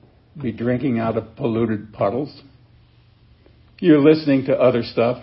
be 0.42 0.52
drinking 0.52 1.00
out 1.00 1.18
of 1.18 1.36
polluted 1.36 1.94
puddles? 1.94 2.42
You're 3.80 4.00
listening 4.00 4.46
to 4.46 4.54
other 4.54 4.82
stuff. 4.82 5.22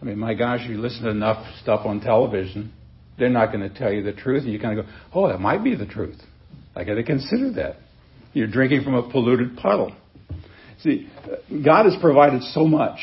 I 0.00 0.04
mean, 0.04 0.18
my 0.18 0.34
gosh, 0.34 0.60
you 0.68 0.78
listen 0.78 1.04
to 1.04 1.10
enough 1.10 1.44
stuff 1.60 1.84
on 1.84 2.00
television, 2.00 2.72
they're 3.18 3.28
not 3.28 3.52
going 3.52 3.68
to 3.68 3.74
tell 3.76 3.92
you 3.92 4.02
the 4.02 4.12
truth. 4.12 4.44
And 4.44 4.52
you 4.52 4.58
kind 4.58 4.78
of 4.78 4.86
go, 4.86 4.92
oh, 5.12 5.28
that 5.28 5.40
might 5.40 5.62
be 5.62 5.74
the 5.74 5.86
truth. 5.86 6.20
I 6.74 6.84
got 6.84 6.94
to 6.94 7.02
consider 7.02 7.52
that. 7.54 7.76
You're 8.32 8.46
drinking 8.46 8.84
from 8.84 8.94
a 8.94 9.10
polluted 9.10 9.56
puddle. 9.56 9.92
See, 10.82 11.08
God 11.64 11.86
has 11.86 11.96
provided 12.00 12.42
so 12.42 12.66
much. 12.66 12.98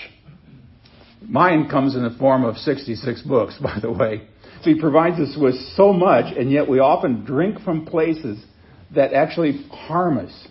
Mine 1.21 1.69
comes 1.69 1.95
in 1.95 2.03
the 2.03 2.15
form 2.19 2.43
of 2.43 2.57
66 2.57 3.21
books, 3.23 3.57
by 3.61 3.79
the 3.81 3.91
way. 3.91 4.27
So 4.61 4.69
He 4.69 4.79
provides 4.79 5.19
us 5.19 5.35
with 5.39 5.55
so 5.75 5.93
much, 5.93 6.35
and 6.37 6.51
yet 6.51 6.67
we 6.67 6.79
often 6.79 7.25
drink 7.25 7.61
from 7.61 7.85
places 7.85 8.43
that 8.95 9.13
actually 9.13 9.63
harm 9.69 10.19
us. 10.19 10.47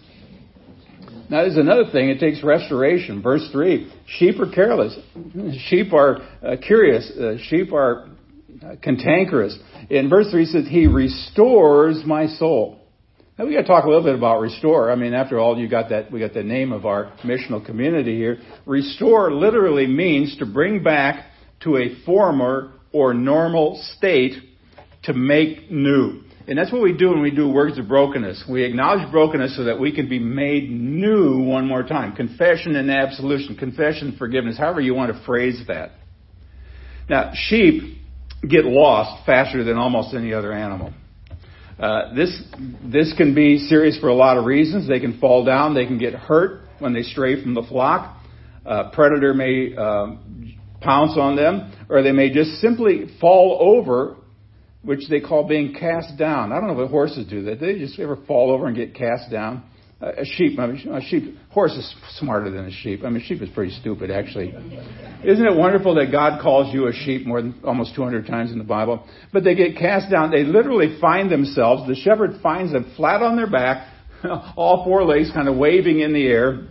Now, 1.30 1.42
there's 1.42 1.56
another 1.56 1.84
thing. 1.90 2.10
It 2.10 2.20
takes 2.20 2.42
restoration. 2.42 3.22
Verse 3.22 3.48
3 3.52 3.90
Sheep 4.06 4.38
are 4.38 4.50
careless. 4.50 4.94
Sheep 5.66 5.92
are 5.94 6.18
uh, 6.42 6.56
curious. 6.62 7.10
Uh, 7.10 7.38
sheep 7.44 7.72
are 7.72 8.08
uh, 8.62 8.76
cantankerous. 8.82 9.58
In 9.88 10.10
verse 10.10 10.30
3 10.30 10.42
it 10.42 10.48
says, 10.48 10.68
He 10.68 10.86
restores 10.86 12.02
my 12.04 12.26
soul. 12.26 12.81
Now 13.42 13.48
we 13.48 13.54
got 13.54 13.62
to 13.62 13.66
talk 13.66 13.86
a 13.86 13.88
little 13.88 14.04
bit 14.04 14.14
about 14.14 14.40
restore. 14.40 14.92
I 14.92 14.94
mean, 14.94 15.14
after 15.14 15.40
all, 15.40 15.58
you 15.58 15.68
got 15.68 15.88
that, 15.88 16.12
we 16.12 16.20
got 16.20 16.32
the 16.32 16.44
name 16.44 16.70
of 16.70 16.86
our 16.86 17.12
missional 17.24 17.66
community 17.66 18.16
here. 18.16 18.38
Restore 18.66 19.32
literally 19.32 19.88
means 19.88 20.36
to 20.36 20.46
bring 20.46 20.84
back 20.84 21.26
to 21.62 21.76
a 21.76 21.96
former 22.06 22.74
or 22.92 23.14
normal 23.14 23.82
state 23.96 24.34
to 25.02 25.12
make 25.12 25.72
new. 25.72 26.22
And 26.46 26.56
that's 26.56 26.70
what 26.70 26.82
we 26.82 26.96
do 26.96 27.08
when 27.08 27.20
we 27.20 27.32
do 27.32 27.48
words 27.48 27.80
of 27.80 27.88
brokenness. 27.88 28.44
We 28.48 28.62
acknowledge 28.62 29.10
brokenness 29.10 29.56
so 29.56 29.64
that 29.64 29.80
we 29.80 29.92
can 29.92 30.08
be 30.08 30.20
made 30.20 30.70
new 30.70 31.42
one 31.42 31.66
more 31.66 31.82
time. 31.82 32.14
Confession 32.14 32.76
and 32.76 32.92
absolution, 32.92 33.56
confession 33.56 34.14
forgiveness, 34.20 34.56
however 34.56 34.80
you 34.80 34.94
want 34.94 35.12
to 35.16 35.20
phrase 35.24 35.60
that. 35.66 35.90
Now, 37.10 37.32
sheep 37.34 37.98
get 38.48 38.64
lost 38.66 39.26
faster 39.26 39.64
than 39.64 39.78
almost 39.78 40.14
any 40.14 40.32
other 40.32 40.52
animal. 40.52 40.92
Uh, 41.78 42.14
this 42.14 42.42
this 42.84 43.12
can 43.16 43.34
be 43.34 43.58
serious 43.58 43.98
for 43.98 44.08
a 44.08 44.14
lot 44.14 44.36
of 44.36 44.44
reasons. 44.44 44.88
They 44.88 45.00
can 45.00 45.18
fall 45.18 45.44
down. 45.44 45.74
They 45.74 45.86
can 45.86 45.98
get 45.98 46.14
hurt 46.14 46.62
when 46.78 46.92
they 46.92 47.02
stray 47.02 47.42
from 47.42 47.54
the 47.54 47.62
flock. 47.62 48.18
A 48.64 48.90
predator 48.90 49.34
may 49.34 49.74
uh, 49.76 50.16
pounce 50.80 51.16
on 51.16 51.36
them, 51.36 51.72
or 51.88 52.02
they 52.02 52.12
may 52.12 52.32
just 52.32 52.60
simply 52.60 53.06
fall 53.20 53.58
over, 53.60 54.16
which 54.82 55.08
they 55.08 55.20
call 55.20 55.48
being 55.48 55.74
cast 55.74 56.16
down. 56.18 56.52
I 56.52 56.60
don't 56.60 56.68
know 56.68 56.80
if 56.82 56.90
horses 56.90 57.26
do 57.26 57.42
that. 57.44 57.60
They 57.60 57.78
just 57.78 57.98
ever 57.98 58.16
fall 58.26 58.52
over 58.52 58.66
and 58.66 58.76
get 58.76 58.94
cast 58.94 59.30
down 59.30 59.64
a 60.02 60.24
sheep, 60.24 60.58
I 60.58 60.66
mean, 60.66 60.88
a 60.92 61.00
sheep, 61.00 61.36
horse 61.50 61.72
is 61.72 61.94
smarter 62.18 62.50
than 62.50 62.66
a 62.66 62.72
sheep. 62.72 63.04
I 63.04 63.08
mean, 63.08 63.22
sheep 63.24 63.40
is 63.40 63.48
pretty 63.50 63.72
stupid, 63.72 64.10
actually. 64.10 64.48
Isn't 65.24 65.46
it 65.46 65.56
wonderful 65.56 65.94
that 65.94 66.10
God 66.10 66.42
calls 66.42 66.74
you 66.74 66.88
a 66.88 66.92
sheep 66.92 67.24
more 67.24 67.40
than 67.40 67.54
almost 67.62 67.94
200 67.94 68.26
times 68.26 68.50
in 68.50 68.58
the 68.58 68.64
Bible? 68.64 69.06
But 69.32 69.44
they 69.44 69.54
get 69.54 69.76
cast 69.76 70.10
down. 70.10 70.32
They 70.32 70.42
literally 70.42 70.98
find 71.00 71.30
themselves, 71.30 71.86
the 71.86 71.94
shepherd 71.94 72.40
finds 72.42 72.72
them 72.72 72.92
flat 72.96 73.22
on 73.22 73.36
their 73.36 73.48
back, 73.48 73.88
all 74.56 74.84
four 74.84 75.04
legs 75.04 75.30
kind 75.32 75.48
of 75.48 75.56
waving 75.56 76.00
in 76.00 76.12
the 76.12 76.26
air. 76.26 76.66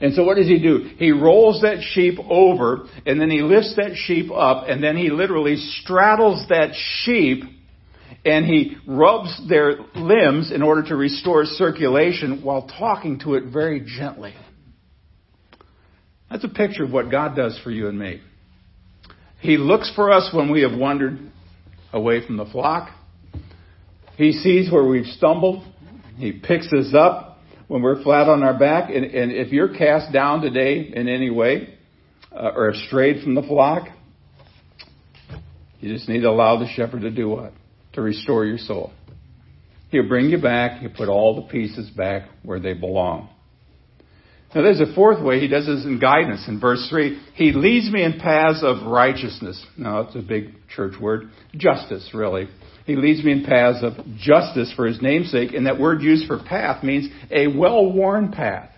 And 0.00 0.14
so 0.14 0.24
what 0.24 0.36
does 0.36 0.46
he 0.46 0.58
do? 0.58 0.90
He 0.96 1.10
rolls 1.10 1.62
that 1.62 1.82
sheep 1.82 2.18
over, 2.30 2.86
and 3.04 3.20
then 3.20 3.30
he 3.30 3.42
lifts 3.42 3.74
that 3.76 3.94
sheep 3.94 4.30
up, 4.30 4.68
and 4.68 4.82
then 4.82 4.96
he 4.96 5.10
literally 5.10 5.56
straddles 5.56 6.46
that 6.48 6.70
sheep 7.02 7.42
and 8.24 8.44
he 8.44 8.76
rubs 8.86 9.40
their 9.48 9.76
limbs 9.94 10.52
in 10.52 10.62
order 10.62 10.82
to 10.88 10.96
restore 10.96 11.44
circulation 11.44 12.42
while 12.42 12.66
talking 12.66 13.20
to 13.20 13.34
it 13.34 13.44
very 13.52 13.80
gently. 13.80 14.34
That's 16.30 16.44
a 16.44 16.48
picture 16.48 16.84
of 16.84 16.92
what 16.92 17.10
God 17.10 17.36
does 17.36 17.58
for 17.62 17.70
you 17.70 17.88
and 17.88 17.98
me. 17.98 18.20
He 19.40 19.56
looks 19.56 19.90
for 19.94 20.10
us 20.10 20.30
when 20.34 20.50
we 20.50 20.62
have 20.62 20.78
wandered 20.78 21.18
away 21.92 22.26
from 22.26 22.36
the 22.36 22.44
flock. 22.44 22.90
He 24.16 24.32
sees 24.32 24.70
where 24.70 24.84
we've 24.84 25.06
stumbled. 25.06 25.64
He 26.16 26.32
picks 26.32 26.72
us 26.72 26.92
up 26.92 27.38
when 27.68 27.82
we're 27.82 28.02
flat 28.02 28.28
on 28.28 28.42
our 28.42 28.58
back. 28.58 28.90
And, 28.90 29.04
and 29.04 29.30
if 29.30 29.52
you're 29.52 29.74
cast 29.74 30.12
down 30.12 30.40
today 30.40 30.90
in 30.92 31.08
any 31.08 31.30
way 31.30 31.78
uh, 32.32 32.50
or 32.54 32.72
have 32.72 32.82
strayed 32.88 33.22
from 33.22 33.36
the 33.36 33.42
flock, 33.42 33.88
you 35.80 35.94
just 35.94 36.08
need 36.08 36.22
to 36.22 36.28
allow 36.28 36.58
the 36.58 36.66
shepherd 36.74 37.02
to 37.02 37.10
do 37.10 37.28
what? 37.28 37.52
To 37.94 38.02
restore 38.02 38.44
your 38.44 38.58
soul. 38.58 38.92
He'll 39.90 40.08
bring 40.08 40.30
you 40.30 40.40
back. 40.40 40.80
He'll 40.80 40.90
put 40.90 41.08
all 41.08 41.36
the 41.36 41.48
pieces 41.48 41.88
back 41.90 42.28
where 42.42 42.60
they 42.60 42.74
belong. 42.74 43.30
Now 44.54 44.62
there's 44.62 44.80
a 44.80 44.94
fourth 44.94 45.22
way 45.22 45.40
he 45.40 45.48
does 45.48 45.66
this 45.66 45.84
in 45.84 45.98
guidance. 45.98 46.46
In 46.48 46.58
verse 46.58 46.86
3, 46.88 47.20
he 47.34 47.52
leads 47.52 47.90
me 47.90 48.02
in 48.02 48.18
paths 48.18 48.62
of 48.62 48.86
righteousness. 48.86 49.62
Now 49.76 50.02
that's 50.02 50.16
a 50.16 50.22
big 50.22 50.54
church 50.74 50.94
word. 51.00 51.30
Justice, 51.54 52.10
really. 52.14 52.48
He 52.86 52.96
leads 52.96 53.22
me 53.22 53.32
in 53.32 53.44
paths 53.44 53.82
of 53.82 53.92
justice 54.16 54.72
for 54.74 54.86
his 54.86 55.02
namesake, 55.02 55.52
and 55.52 55.66
that 55.66 55.78
word 55.78 56.00
used 56.00 56.26
for 56.26 56.42
path 56.42 56.82
means 56.82 57.10
a 57.30 57.46
well-worn 57.48 58.32
path. 58.32 58.70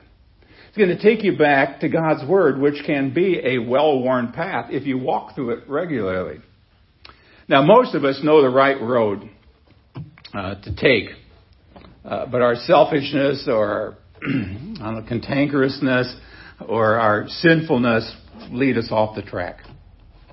It's 0.68 0.78
going 0.78 0.96
to 0.96 1.02
take 1.02 1.24
you 1.24 1.36
back 1.36 1.80
to 1.80 1.88
God's 1.88 2.24
Word, 2.28 2.60
which 2.60 2.84
can 2.86 3.12
be 3.12 3.40
a 3.44 3.58
well-worn 3.58 4.30
path 4.30 4.70
if 4.70 4.86
you 4.86 4.98
walk 4.98 5.34
through 5.34 5.50
it 5.50 5.68
regularly. 5.68 6.38
Now, 7.50 7.62
most 7.62 7.96
of 7.96 8.04
us 8.04 8.20
know 8.22 8.42
the 8.42 8.48
right 8.48 8.80
road 8.80 9.28
uh, 10.32 10.54
to 10.54 10.76
take, 10.76 11.06
uh, 12.04 12.26
but 12.26 12.42
our 12.42 12.54
selfishness 12.54 13.48
or 13.48 13.96
our 14.80 15.02
cantankerousness 15.02 16.16
or 16.68 16.94
our 16.94 17.26
sinfulness 17.26 18.08
lead 18.52 18.78
us 18.78 18.86
off 18.92 19.16
the 19.16 19.22
track. 19.22 19.62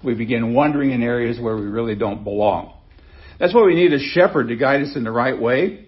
We 0.04 0.14
begin 0.14 0.54
wandering 0.54 0.92
in 0.92 1.02
areas 1.02 1.40
where 1.40 1.56
we 1.56 1.64
really 1.64 1.96
don't 1.96 2.24
belong. 2.24 2.78
That's 3.40 3.52
why 3.52 3.64
we 3.64 3.74
need 3.74 3.94
a 3.94 4.00
shepherd 4.00 4.50
to 4.50 4.56
guide 4.56 4.84
us 4.84 4.96
in 4.96 5.04
the 5.04 5.10
right 5.12 5.42
way, 5.42 5.88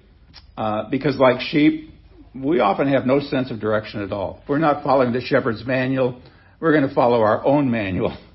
uh, 0.58 0.90
because 0.90 1.18
like 1.18 1.42
sheep, 1.42 1.92
we 2.34 2.60
often 2.60 2.92
have 2.92 3.06
no 3.06 3.20
sense 3.20 3.52
of 3.52 3.60
direction 3.60 4.02
at 4.02 4.12
all. 4.12 4.40
If 4.42 4.50
we're 4.50 4.58
not 4.58 4.84
following 4.84 5.14
the 5.14 5.22
shepherd's 5.22 5.64
manual, 5.64 6.24
we're 6.60 6.76
going 6.76 6.90
to 6.90 6.96
follow 6.96 7.22
our 7.22 7.46
own 7.46 7.70
manual. 7.70 8.18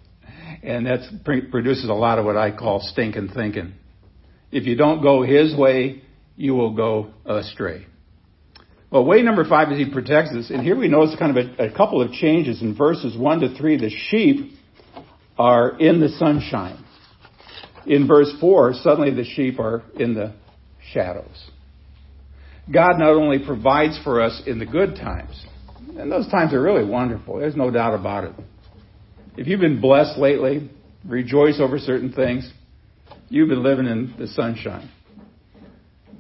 And 0.65 0.87
that 0.87 1.01
produces 1.25 1.91
a 1.91 1.95
lot 1.95 2.19
of 2.19 2.25
what 2.25 2.39
I 2.39 2.51
call 2.51 2.81
stinking 2.81 3.29
thinking. 3.35 3.75
If 4.51 4.65
you 4.65 4.77
don't 4.77 5.03
go 5.03 5.23
his 5.23 5.55
way, 5.55 6.03
you 6.37 6.55
will 6.55 6.75
go 6.75 7.13
astray. 7.27 7.87
Well, 8.91 9.05
way 9.05 9.23
number 9.23 9.47
five 9.47 9.71
is 9.73 9.79
he 9.79 9.93
protects 9.93 10.33
us. 10.33 10.51
And 10.51 10.63
here 10.63 10.77
we 10.77 10.89
notice 10.89 11.17
kind 11.19 11.37
of 11.37 11.59
a, 11.59 11.65
a 11.67 11.77
couple 11.77 12.01
of 12.01 12.13
changes 12.13 12.63
in 12.63 12.75
verses 12.75 13.17
one 13.17 13.41
to 13.41 13.55
three. 13.57 13.77
The 13.77 13.91
sheep 13.91 14.53
are 15.37 15.79
in 15.79 16.01
the 16.01 16.09
sunshine. 16.09 16.83
In 17.87 18.07
verse 18.07 18.33
four, 18.41 18.73
suddenly 18.73 19.11
the 19.11 19.25
sheep 19.25 19.59
are 19.59 19.83
in 19.99 20.15
the 20.15 20.33
shadows. 20.93 21.51
God 22.73 22.99
not 22.99 23.11
only 23.11 23.45
provides 23.45 23.99
for 24.03 24.23
us 24.23 24.43
in 24.47 24.59
the 24.59 24.65
good 24.65 24.97
times, 24.97 25.45
and 25.99 26.11
those 26.11 26.27
times 26.29 26.55
are 26.55 26.63
really 26.63 26.89
wonderful. 26.89 27.39
There's 27.39 27.57
no 27.57 27.71
doubt 27.71 27.95
about 27.95 28.25
it. 28.25 28.33
If 29.37 29.49
you've 29.49 29.61
been 29.61 29.81
blessed 29.81 30.17
lately, 30.17 30.71
rejoice 31.05 31.59
over 31.61 31.79
certain 31.79 32.13
things. 32.13 32.49
You've 33.29 33.49
been 33.49 33.65
living 33.65 33.87
in 33.87 34.15
the 34.17 34.29
sunshine. 34.29 34.89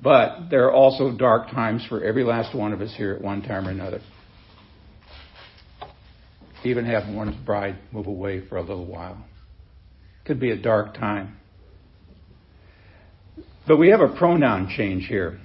But 0.02 0.50
there 0.50 0.64
are 0.64 0.72
also 0.72 1.16
dark 1.16 1.50
times 1.50 1.86
for 1.88 2.02
every 2.02 2.24
last 2.24 2.54
one 2.56 2.72
of 2.72 2.80
us 2.80 2.92
here 2.96 3.14
at 3.14 3.22
one 3.22 3.42
time 3.42 3.68
or 3.68 3.70
another. 3.70 4.00
Even 6.64 6.84
having 6.84 7.14
one's 7.14 7.36
bride 7.46 7.78
move 7.92 8.08
away 8.08 8.46
for 8.48 8.56
a 8.56 8.62
little 8.62 8.86
while. 8.86 9.24
Could 10.24 10.40
be 10.40 10.50
a 10.50 10.56
dark 10.56 10.94
time. 10.94 11.36
But 13.66 13.76
we 13.76 13.90
have 13.90 14.00
a 14.00 14.08
pronoun 14.08 14.74
change 14.76 15.06
here. 15.06 15.38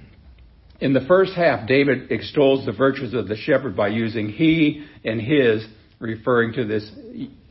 In 0.80 0.92
the 0.92 1.06
first 1.06 1.34
half, 1.34 1.68
David 1.68 2.10
extols 2.10 2.66
the 2.66 2.72
virtues 2.72 3.14
of 3.14 3.28
the 3.28 3.36
shepherd 3.36 3.76
by 3.76 3.88
using 3.88 4.28
he 4.30 4.86
and 5.04 5.20
his 5.20 5.64
referring 6.00 6.54
to 6.54 6.64
this 6.64 6.90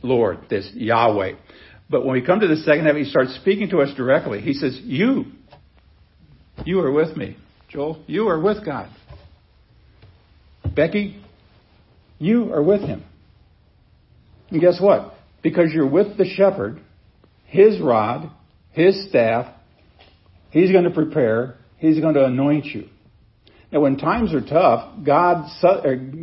Lord, 0.02 0.38
this 0.50 0.70
Yahweh. 0.74 1.32
But 1.88 2.04
when 2.04 2.12
we 2.12 2.22
come 2.24 2.40
to 2.40 2.48
the 2.48 2.56
second 2.56 2.86
half, 2.86 2.96
he 2.96 3.04
starts 3.04 3.34
speaking 3.36 3.70
to 3.70 3.80
us 3.80 3.94
directly. 3.96 4.40
He 4.40 4.52
says, 4.52 4.78
You, 4.82 5.26
you 6.64 6.80
are 6.80 6.92
with 6.92 7.16
me. 7.16 7.36
Joel, 7.68 8.02
you 8.06 8.28
are 8.28 8.38
with 8.38 8.64
God. 8.64 8.90
Becky, 10.74 11.22
you 12.18 12.52
are 12.52 12.62
with 12.62 12.82
him. 12.82 13.04
And 14.50 14.60
guess 14.60 14.80
what? 14.80 15.14
Because 15.42 15.72
you're 15.72 15.88
with 15.88 16.16
the 16.18 16.26
shepherd, 16.26 16.80
his 17.46 17.80
rod, 17.80 18.30
his 18.72 19.08
staff, 19.08 19.52
he's 20.50 20.70
going 20.70 20.84
to 20.84 20.90
prepare, 20.90 21.56
he's 21.78 22.00
going 22.00 22.14
to 22.14 22.24
anoint 22.24 22.66
you. 22.66 22.88
Now, 23.72 23.80
when 23.80 23.96
times 23.96 24.34
are 24.34 24.40
tough, 24.40 25.04
God, 25.04 25.46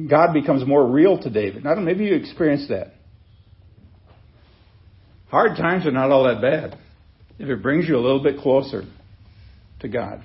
God 0.09 0.33
becomes 0.33 0.65
more 0.67 0.85
real 0.85 1.17
to 1.19 1.29
David. 1.29 1.63
Maybe 1.63 2.05
you 2.05 2.15
experienced 2.15 2.69
that. 2.69 2.93
Hard 5.29 5.57
times 5.57 5.85
are 5.85 5.91
not 5.91 6.11
all 6.11 6.25
that 6.25 6.41
bad 6.41 6.77
if 7.39 7.49
it 7.49 7.61
brings 7.61 7.87
you 7.87 7.95
a 7.95 7.99
little 7.99 8.23
bit 8.23 8.39
closer 8.39 8.83
to 9.79 9.87
God. 9.87 10.21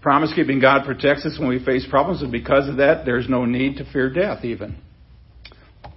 Promise 0.00 0.32
keeping 0.34 0.60
God 0.60 0.84
protects 0.84 1.24
us 1.24 1.38
when 1.38 1.48
we 1.48 1.64
face 1.64 1.86
problems, 1.88 2.22
and 2.22 2.30
because 2.30 2.68
of 2.68 2.76
that, 2.76 3.06
there's 3.06 3.28
no 3.28 3.46
need 3.46 3.78
to 3.78 3.90
fear 3.90 4.12
death, 4.12 4.44
even. 4.44 4.76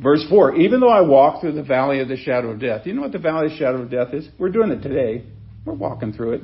Verse 0.02 0.26
4 0.30 0.56
Even 0.56 0.80
though 0.80 0.90
I 0.90 1.02
walk 1.02 1.42
through 1.42 1.54
the 1.54 1.64
valley 1.64 2.00
of 2.00 2.08
the 2.08 2.16
shadow 2.16 2.52
of 2.52 2.60
death, 2.60 2.86
you 2.86 2.94
know 2.94 3.02
what 3.02 3.12
the 3.12 3.20
valley 3.20 3.48
of 3.48 3.52
the 3.52 3.58
shadow 3.58 3.82
of 3.82 3.92
death 3.92 4.14
is? 4.14 4.28
We're 4.40 4.50
doing 4.50 4.72
it 4.72 4.82
today. 4.82 5.26
We're 5.66 5.74
walking 5.74 6.14
through 6.14 6.34
it. 6.34 6.42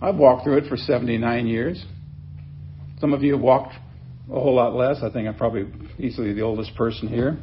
I've 0.00 0.16
walked 0.16 0.44
through 0.44 0.58
it 0.58 0.68
for 0.68 0.76
79 0.76 1.46
years. 1.46 1.84
Some 3.00 3.12
of 3.12 3.22
you 3.22 3.32
have 3.34 3.42
walked 3.42 3.74
a 4.30 4.40
whole 4.40 4.54
lot 4.54 4.74
less. 4.74 4.98
I 5.02 5.10
think 5.10 5.28
I'm 5.28 5.36
probably 5.36 5.66
easily 5.98 6.32
the 6.32 6.42
oldest 6.42 6.74
person 6.76 7.08
here. 7.08 7.38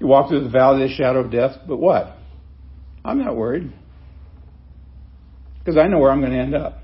You 0.00 0.06
walk 0.06 0.28
through 0.28 0.44
the 0.44 0.50
valley 0.50 0.84
of 0.84 0.90
the 0.90 0.94
shadow 0.94 1.20
of 1.20 1.30
death, 1.30 1.56
but 1.66 1.78
what? 1.78 2.16
I'm 3.04 3.18
not 3.18 3.36
worried. 3.36 3.72
Because 5.58 5.76
I 5.76 5.86
know 5.88 5.98
where 5.98 6.10
I'm 6.10 6.20
going 6.20 6.32
to 6.32 6.38
end 6.38 6.54
up. 6.54 6.78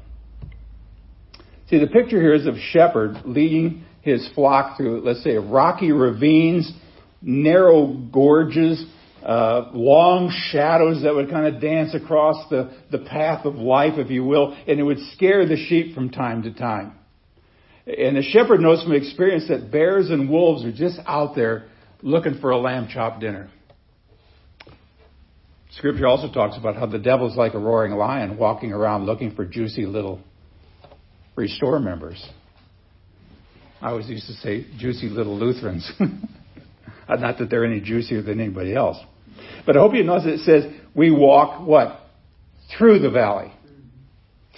See, 1.69 1.79
the 1.79 1.87
picture 1.87 2.21
here 2.21 2.35
is 2.35 2.47
of 2.47 2.57
shepherd 2.57 3.17
leading 3.25 3.85
his 4.03 4.29
flock 4.35 4.77
through, 4.77 5.03
let's 5.03 5.23
say, 5.23 5.37
rocky 5.37 5.93
ravines, 5.93 6.71
narrow 7.23 7.87
gorges, 7.87 8.85
uh, 9.25 9.71
long 9.73 10.33
shadows 10.51 11.03
that 11.03 11.15
would 11.15 11.31
kind 11.31 11.55
of 11.55 11.61
dance 11.61 11.95
across 11.95 12.49
the, 12.51 12.77
the 12.91 12.99
path 12.99 13.45
of 13.45 13.55
life, 13.55 13.95
if 13.97 14.11
you 14.11 14.25
will, 14.25 14.53
and 14.67 14.81
it 14.81 14.83
would 14.83 14.99
scare 15.15 15.47
the 15.47 15.57
sheep 15.57 15.95
from 15.95 16.11
time 16.11 16.43
to 16.43 16.53
time. 16.53 16.95
And 17.87 18.17
the 18.17 18.23
shepherd 18.23 18.61
knows 18.61 18.83
from 18.83 18.93
experience 18.93 19.49
that 19.49 19.71
bears 19.71 20.11
and 20.11 20.29
wolves 20.29 20.65
are 20.65 20.73
just 20.73 20.99
out 21.07 21.35
there 21.35 21.67
looking 22.03 22.39
for 22.41 22.51
a 22.51 22.59
lamb 22.59 22.89
chop 22.93 23.21
dinner. 23.21 23.51
Scripture 25.73 26.07
also 26.07 26.33
talks 26.33 26.57
about 26.57 26.77
how 26.77 26.87
the 26.87 26.99
devil's 26.99 27.37
like 27.37 27.55
a 27.55 27.59
roaring 27.59 27.93
lion 27.93 28.37
walking 28.37 28.73
around 28.73 29.07
looking 29.07 29.35
for 29.35 29.45
juicy 29.45 29.87
little 29.87 30.21
restore 31.35 31.81
members. 31.81 32.25
I 33.81 33.91
always 33.91 34.09
used 34.09 34.27
to 34.27 34.35
say 34.35 34.67
juicy 34.79 35.09
little 35.09 35.37
Lutherans. 35.37 35.91
Not 37.09 37.39
that 37.39 37.51
they're 37.51 37.65
any 37.65 37.81
juicier 37.81 38.23
than 38.23 38.41
anybody 38.41 38.75
else. 38.75 38.99
But 39.67 39.77
I 39.77 39.81
hope 39.81 39.95
you 39.95 40.05
notice 40.05 40.27
it 40.27 40.45
says 40.45 40.65
we 40.95 41.11
walk 41.11 41.67
what? 41.67 42.01
Through 42.77 43.01
the 43.01 43.11
valley. 43.11 43.53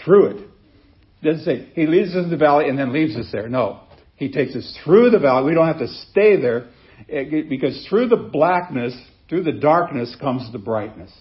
Through 0.04 0.26
it. 0.26 0.36
It 1.22 1.24
doesn't 1.24 1.44
say 1.44 1.68
he 1.74 1.86
leads 1.86 2.10
us 2.10 2.24
in 2.24 2.30
the 2.30 2.36
valley 2.36 2.68
and 2.68 2.78
then 2.78 2.92
leaves 2.92 3.16
us 3.16 3.28
there. 3.32 3.48
No. 3.48 3.80
He 4.16 4.30
takes 4.30 4.54
us 4.54 4.78
through 4.84 5.10
the 5.10 5.18
valley. 5.18 5.44
We 5.46 5.54
don't 5.54 5.66
have 5.66 5.78
to 5.78 5.88
stay 6.10 6.40
there 6.40 6.68
eh, 7.08 7.42
because 7.48 7.86
through 7.88 8.08
the 8.08 8.16
blackness, 8.16 8.94
through 9.28 9.44
the 9.44 9.52
darkness 9.52 10.14
comes 10.20 10.50
the 10.52 10.58
brightness. 10.58 11.12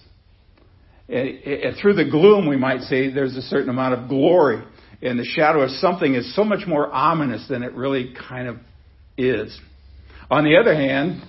And 1.08 1.76
through 1.82 1.94
the 1.94 2.08
gloom, 2.10 2.48
we 2.48 2.56
might 2.56 2.80
say, 2.82 3.12
there's 3.12 3.36
a 3.36 3.42
certain 3.42 3.68
amount 3.68 3.94
of 3.94 4.08
glory. 4.08 4.64
And 5.02 5.18
the 5.18 5.24
shadow 5.24 5.60
of 5.60 5.70
something 5.70 6.14
is 6.14 6.34
so 6.34 6.44
much 6.44 6.66
more 6.66 6.90
ominous 6.90 7.46
than 7.48 7.62
it 7.62 7.74
really 7.74 8.14
kind 8.28 8.48
of 8.48 8.56
is. 9.18 9.58
On 10.30 10.44
the 10.44 10.56
other 10.56 10.74
hand, 10.74 11.22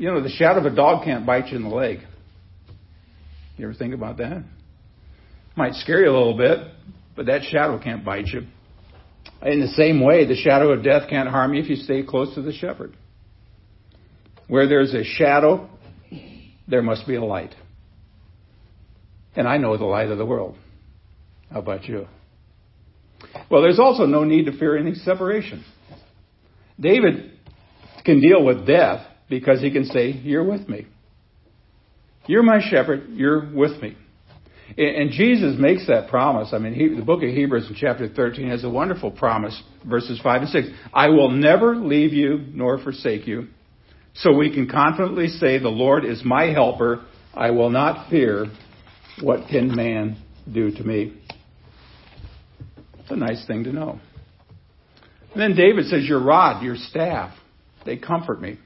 you 0.00 0.10
know, 0.10 0.22
the 0.22 0.30
shadow 0.30 0.60
of 0.60 0.64
a 0.64 0.74
dog 0.74 1.04
can't 1.04 1.26
bite 1.26 1.48
you 1.48 1.58
in 1.58 1.62
the 1.62 1.68
leg. 1.68 1.98
You 3.58 3.66
ever 3.66 3.74
think 3.74 3.92
about 3.92 4.16
that? 4.16 4.42
Might 5.54 5.74
scare 5.74 6.02
you 6.02 6.08
a 6.08 6.16
little 6.16 6.38
bit, 6.38 6.58
but 7.14 7.26
that 7.26 7.42
shadow 7.42 7.78
can't 7.78 8.02
bite 8.02 8.28
you. 8.28 8.46
In 9.42 9.60
the 9.60 9.68
same 9.68 10.02
way, 10.02 10.24
the 10.24 10.36
shadow 10.36 10.72
of 10.72 10.82
death 10.82 11.10
can't 11.10 11.28
harm 11.28 11.52
you 11.52 11.62
if 11.62 11.68
you 11.68 11.76
stay 11.76 12.02
close 12.02 12.34
to 12.34 12.40
the 12.40 12.50
shepherd. 12.50 12.96
Where 14.48 14.66
there's 14.66 14.94
a 14.94 15.04
shadow, 15.04 15.68
there 16.66 16.80
must 16.80 17.06
be 17.06 17.16
a 17.16 17.22
light. 17.22 17.54
And 19.36 19.46
I 19.46 19.58
know 19.58 19.76
the 19.76 19.84
light 19.84 20.08
of 20.08 20.16
the 20.16 20.24
world. 20.24 20.56
How 21.52 21.58
about 21.58 21.84
you? 21.84 22.06
Well, 23.50 23.60
there's 23.60 23.78
also 23.78 24.06
no 24.06 24.24
need 24.24 24.46
to 24.46 24.58
fear 24.58 24.78
any 24.78 24.94
separation. 24.94 25.62
David 26.80 27.32
can 28.06 28.22
deal 28.22 28.42
with 28.42 28.66
death 28.66 29.06
because 29.30 29.62
he 29.62 29.70
can 29.70 29.86
say, 29.86 30.10
You're 30.10 30.44
with 30.44 30.68
me. 30.68 30.86
You're 32.26 32.42
my 32.42 32.60
shepherd. 32.60 33.08
You're 33.10 33.50
with 33.50 33.80
me. 33.80 33.96
And 34.76 35.10
Jesus 35.10 35.56
makes 35.58 35.86
that 35.88 36.08
promise. 36.08 36.50
I 36.52 36.58
mean, 36.58 36.74
he, 36.74 36.94
the 36.94 37.02
book 37.02 37.22
of 37.22 37.28
Hebrews 37.28 37.66
in 37.68 37.74
chapter 37.74 38.08
13 38.08 38.50
has 38.50 38.62
a 38.62 38.70
wonderful 38.70 39.10
promise, 39.10 39.60
verses 39.84 40.20
5 40.22 40.42
and 40.42 40.50
6. 40.50 40.68
I 40.92 41.08
will 41.08 41.30
never 41.30 41.74
leave 41.74 42.12
you 42.12 42.44
nor 42.52 42.78
forsake 42.78 43.26
you. 43.26 43.48
So 44.14 44.32
we 44.36 44.52
can 44.52 44.68
confidently 44.68 45.28
say, 45.28 45.58
The 45.58 45.68
Lord 45.68 46.04
is 46.04 46.22
my 46.24 46.52
helper. 46.52 47.04
I 47.34 47.50
will 47.50 47.70
not 47.70 48.10
fear. 48.10 48.46
What 49.20 49.48
can 49.48 49.74
man 49.74 50.16
do 50.52 50.70
to 50.70 50.84
me? 50.84 51.16
It's 53.00 53.10
a 53.10 53.16
nice 53.16 53.44
thing 53.46 53.64
to 53.64 53.72
know. 53.72 54.00
And 55.32 55.40
then 55.40 55.56
David 55.56 55.86
says, 55.86 56.04
Your 56.04 56.22
rod, 56.22 56.62
your 56.62 56.76
staff, 56.76 57.34
they 57.84 57.96
comfort 57.96 58.40
me. 58.40 58.58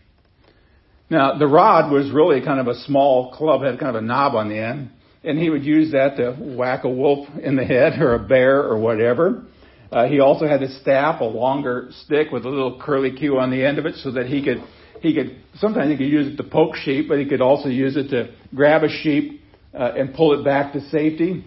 Now, 1.10 1.38
the 1.38 1.46
rod 1.46 1.92
was 1.92 2.10
really 2.10 2.40
kind 2.40 2.60
of 2.60 2.66
a 2.66 2.74
small 2.80 3.32
club, 3.32 3.62
had 3.62 3.78
kind 3.78 3.94
of 3.94 4.02
a 4.02 4.06
knob 4.06 4.34
on 4.34 4.48
the 4.48 4.58
end, 4.58 4.90
and 5.22 5.38
he 5.38 5.50
would 5.50 5.64
use 5.64 5.92
that 5.92 6.16
to 6.16 6.32
whack 6.32 6.84
a 6.84 6.88
wolf 6.88 7.28
in 7.42 7.56
the 7.56 7.64
head 7.64 7.92
or 8.00 8.14
a 8.14 8.18
bear 8.18 8.62
or 8.62 8.78
whatever. 8.78 9.44
Uh, 9.92 10.06
he 10.06 10.18
also 10.18 10.46
had 10.46 10.62
a 10.62 10.80
staff, 10.80 11.20
a 11.20 11.24
longer 11.24 11.88
stick 12.04 12.32
with 12.32 12.44
a 12.44 12.48
little 12.48 12.80
curly 12.80 13.12
cue 13.12 13.38
on 13.38 13.50
the 13.50 13.64
end 13.64 13.78
of 13.78 13.86
it 13.86 13.94
so 13.96 14.10
that 14.10 14.26
he 14.26 14.42
could, 14.42 14.58
he 15.00 15.14
could, 15.14 15.36
sometimes 15.56 15.90
he 15.90 15.96
could 15.96 16.08
use 16.08 16.32
it 16.32 16.36
to 16.36 16.42
poke 16.42 16.74
sheep, 16.74 17.06
but 17.08 17.18
he 17.18 17.26
could 17.26 17.40
also 17.40 17.68
use 17.68 17.96
it 17.96 18.08
to 18.08 18.34
grab 18.54 18.82
a 18.82 18.88
sheep 18.88 19.42
uh, 19.72 19.92
and 19.96 20.14
pull 20.14 20.38
it 20.38 20.44
back 20.44 20.72
to 20.72 20.80
safety. 20.88 21.44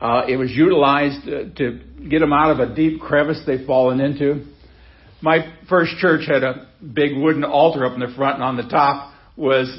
Uh, 0.00 0.22
it 0.28 0.36
was 0.36 0.50
utilized 0.50 1.26
uh, 1.26 1.44
to 1.56 1.80
get 2.08 2.20
them 2.20 2.32
out 2.32 2.50
of 2.50 2.60
a 2.60 2.74
deep 2.74 3.00
crevice 3.00 3.40
they'd 3.46 3.66
fallen 3.66 4.00
into. 4.00 4.44
My 5.24 5.54
first 5.70 5.96
church 5.96 6.26
had 6.28 6.42
a 6.42 6.68
big 6.92 7.16
wooden 7.16 7.44
altar 7.44 7.86
up 7.86 7.94
in 7.94 8.00
the 8.00 8.14
front, 8.14 8.34
and 8.34 8.44
on 8.44 8.58
the 8.58 8.68
top 8.68 9.14
was 9.38 9.74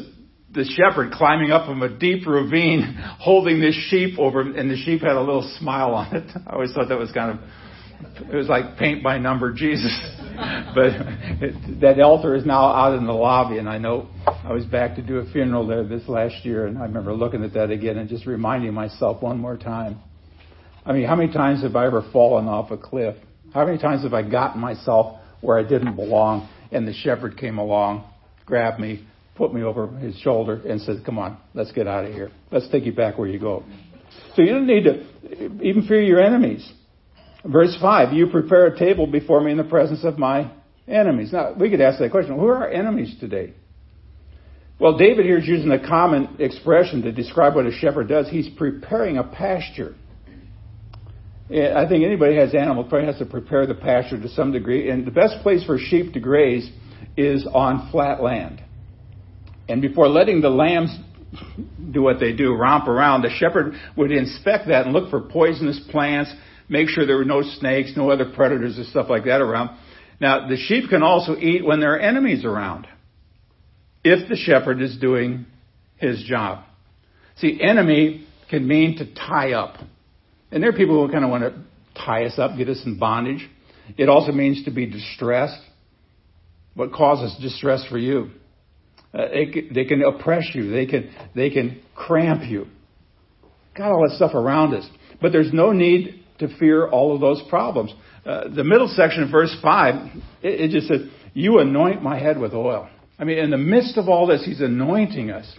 the 0.51 0.63
shepherd 0.63 1.11
climbing 1.11 1.51
up 1.51 1.67
from 1.67 1.83
a 1.83 1.99
deep 1.99 2.25
ravine, 2.25 2.81
holding 3.19 3.61
this 3.61 3.75
sheep 3.91 4.17
over, 4.17 4.41
and 4.41 4.71
the 4.71 4.75
sheep 4.75 5.01
had 5.01 5.11
a 5.11 5.19
little 5.19 5.47
smile 5.59 5.93
on 5.93 6.15
it. 6.15 6.31
I 6.47 6.53
always 6.53 6.73
thought 6.73 6.89
that 6.89 6.97
was 6.97 7.11
kind 7.11 7.37
of, 7.37 8.27
it 8.27 8.35
was 8.35 8.47
like 8.47 8.75
paint 8.79 9.03
by 9.03 9.19
number 9.19 9.53
Jesus. 9.53 9.95
but 10.73 10.93
it, 11.39 11.79
that 11.79 12.01
altar 12.01 12.33
is 12.33 12.43
now 12.43 12.65
out 12.65 12.97
in 12.97 13.05
the 13.05 13.13
lobby, 13.13 13.59
and 13.59 13.69
I 13.69 13.77
know 13.77 14.09
I 14.25 14.51
was 14.51 14.65
back 14.65 14.95
to 14.95 15.03
do 15.03 15.17
a 15.17 15.31
funeral 15.31 15.67
there 15.67 15.83
this 15.83 16.07
last 16.07 16.43
year, 16.43 16.65
and 16.65 16.79
I 16.79 16.85
remember 16.85 17.13
looking 17.13 17.43
at 17.43 17.53
that 17.53 17.69
again 17.69 17.99
and 17.99 18.09
just 18.09 18.25
reminding 18.25 18.73
myself 18.73 19.21
one 19.21 19.37
more 19.37 19.57
time. 19.57 19.99
I 20.83 20.93
mean, 20.93 21.05
how 21.07 21.15
many 21.15 21.31
times 21.31 21.61
have 21.61 21.75
I 21.75 21.85
ever 21.85 22.03
fallen 22.11 22.47
off 22.47 22.71
a 22.71 22.77
cliff? 22.77 23.15
How 23.53 23.63
many 23.63 23.77
times 23.77 24.01
have 24.01 24.13
I 24.15 24.27
gotten 24.27 24.59
myself 24.59 25.19
where 25.45 25.57
I 25.57 25.63
didn't 25.63 25.95
belong, 25.95 26.49
and 26.71 26.87
the 26.87 26.93
shepherd 26.93 27.37
came 27.37 27.57
along, 27.57 28.09
grabbed 28.45 28.79
me, 28.79 29.07
put 29.35 29.53
me 29.53 29.63
over 29.63 29.87
his 29.87 30.15
shoulder, 30.17 30.61
and 30.67 30.81
said, 30.81 31.03
Come 31.05 31.19
on, 31.19 31.37
let's 31.53 31.71
get 31.71 31.87
out 31.87 32.05
of 32.05 32.13
here. 32.13 32.31
Let's 32.51 32.69
take 32.69 32.85
you 32.85 32.93
back 32.93 33.17
where 33.17 33.27
you 33.27 33.39
go. 33.39 33.63
So 34.35 34.41
you 34.41 34.49
don't 34.49 34.67
need 34.67 34.83
to 34.83 35.63
even 35.63 35.85
fear 35.87 36.01
your 36.01 36.21
enemies. 36.21 36.69
Verse 37.45 37.77
5 37.79 38.13
You 38.13 38.27
prepare 38.27 38.67
a 38.67 38.77
table 38.77 39.07
before 39.07 39.41
me 39.41 39.51
in 39.51 39.57
the 39.57 39.63
presence 39.63 40.03
of 40.03 40.17
my 40.17 40.51
enemies. 40.87 41.31
Now, 41.31 41.53
we 41.53 41.69
could 41.69 41.81
ask 41.81 41.99
that 41.99 42.11
question 42.11 42.37
who 42.37 42.47
are 42.47 42.57
our 42.57 42.69
enemies 42.69 43.15
today? 43.19 43.53
Well, 44.77 44.97
David 44.97 45.25
here 45.25 45.37
is 45.37 45.47
using 45.47 45.71
a 45.71 45.87
common 45.87 46.35
expression 46.39 47.03
to 47.03 47.11
describe 47.11 47.55
what 47.55 47.65
a 47.65 47.71
shepherd 47.71 48.09
does. 48.09 48.29
He's 48.29 48.49
preparing 48.49 49.17
a 49.17 49.23
pasture. 49.23 49.95
I 51.47 51.85
think 51.87 52.03
anybody 52.03 52.35
has 52.37 52.55
animals 52.55 52.87
probably 52.89 53.07
has 53.07 53.19
to 53.19 53.25
prepare 53.25 53.67
the 53.67 53.75
pasture 53.75 54.19
to 54.19 54.29
some 54.29 54.51
degree. 54.51 54.89
And 54.89 55.05
the 55.05 55.11
best 55.11 55.43
place 55.43 55.63
for 55.63 55.77
sheep 55.77 56.13
to 56.13 56.19
graze 56.19 56.69
is 57.15 57.45
on 57.45 57.89
flat 57.91 58.21
land. 58.21 58.63
And 59.69 59.81
before 59.81 60.07
letting 60.07 60.41
the 60.41 60.49
lambs 60.49 60.95
do 61.91 62.01
what 62.01 62.19
they 62.19 62.33
do, 62.33 62.53
romp 62.53 62.87
around, 62.87 63.21
the 63.21 63.29
shepherd 63.29 63.73
would 63.95 64.11
inspect 64.11 64.67
that 64.69 64.85
and 64.85 64.93
look 64.93 65.09
for 65.09 65.21
poisonous 65.21 65.79
plants, 65.91 66.33
make 66.67 66.89
sure 66.89 67.05
there 67.05 67.17
were 67.17 67.25
no 67.25 67.41
snakes, 67.41 67.93
no 67.95 68.09
other 68.09 68.31
predators 68.35 68.79
or 68.79 68.83
stuff 68.85 69.07
like 69.09 69.25
that 69.25 69.41
around. 69.41 69.77
Now, 70.19 70.47
the 70.47 70.57
sheep 70.57 70.89
can 70.89 71.03
also 71.03 71.35
eat 71.35 71.65
when 71.65 71.79
there 71.79 71.93
are 71.93 71.99
enemies 71.99 72.45
around, 72.45 72.87
if 74.03 74.29
the 74.29 74.35
shepherd 74.35 74.81
is 74.81 74.97
doing 74.97 75.45
his 75.97 76.23
job. 76.23 76.63
See, 77.37 77.59
enemy 77.61 78.25
can 78.49 78.67
mean 78.67 78.97
to 78.97 79.13
tie 79.13 79.53
up. 79.53 79.77
And 80.55 80.63
there 80.63 80.69
are 80.69 80.73
people 80.73 81.05
who 81.05 81.11
kind 81.11 81.25
of 81.25 81.29
want 81.29 81.43
to 81.43 81.53
tie 82.01 82.23
us 82.23 82.39
up, 82.39 82.57
get 82.57 82.69
us 82.69 82.81
in 82.85 82.97
bondage. 82.97 83.45
It 83.97 84.07
also 84.07 84.31
means 84.31 84.63
to 84.63 84.71
be 84.71 84.85
distressed. 84.85 85.59
What 86.75 86.93
causes 86.93 87.37
distress 87.41 87.85
for 87.89 87.97
you? 87.97 88.29
Uh, 89.13 89.23
it, 89.31 89.73
they 89.73 89.83
can 89.83 90.01
oppress 90.01 90.45
you. 90.53 90.71
They 90.71 90.85
can, 90.85 91.13
they 91.35 91.49
can 91.49 91.81
cramp 91.93 92.49
you. 92.49 92.67
Got 93.75 93.91
all 93.91 94.07
that 94.07 94.15
stuff 94.15 94.33
around 94.33 94.73
us. 94.73 94.87
But 95.21 95.33
there's 95.33 95.51
no 95.51 95.73
need 95.73 96.23
to 96.39 96.47
fear 96.57 96.87
all 96.87 97.13
of 97.13 97.19
those 97.19 97.43
problems. 97.49 97.93
Uh, 98.25 98.47
the 98.47 98.63
middle 98.63 98.87
section 98.87 99.29
verse 99.29 99.53
5, 99.61 100.15
it, 100.41 100.61
it 100.61 100.71
just 100.71 100.87
says, 100.87 101.01
You 101.33 101.59
anoint 101.59 102.01
my 102.01 102.17
head 102.17 102.39
with 102.39 102.53
oil. 102.53 102.87
I 103.19 103.25
mean, 103.25 103.39
in 103.39 103.49
the 103.49 103.57
midst 103.57 103.97
of 103.97 104.07
all 104.07 104.25
this, 104.25 104.45
he's 104.45 104.61
anointing 104.61 105.31
us. 105.31 105.53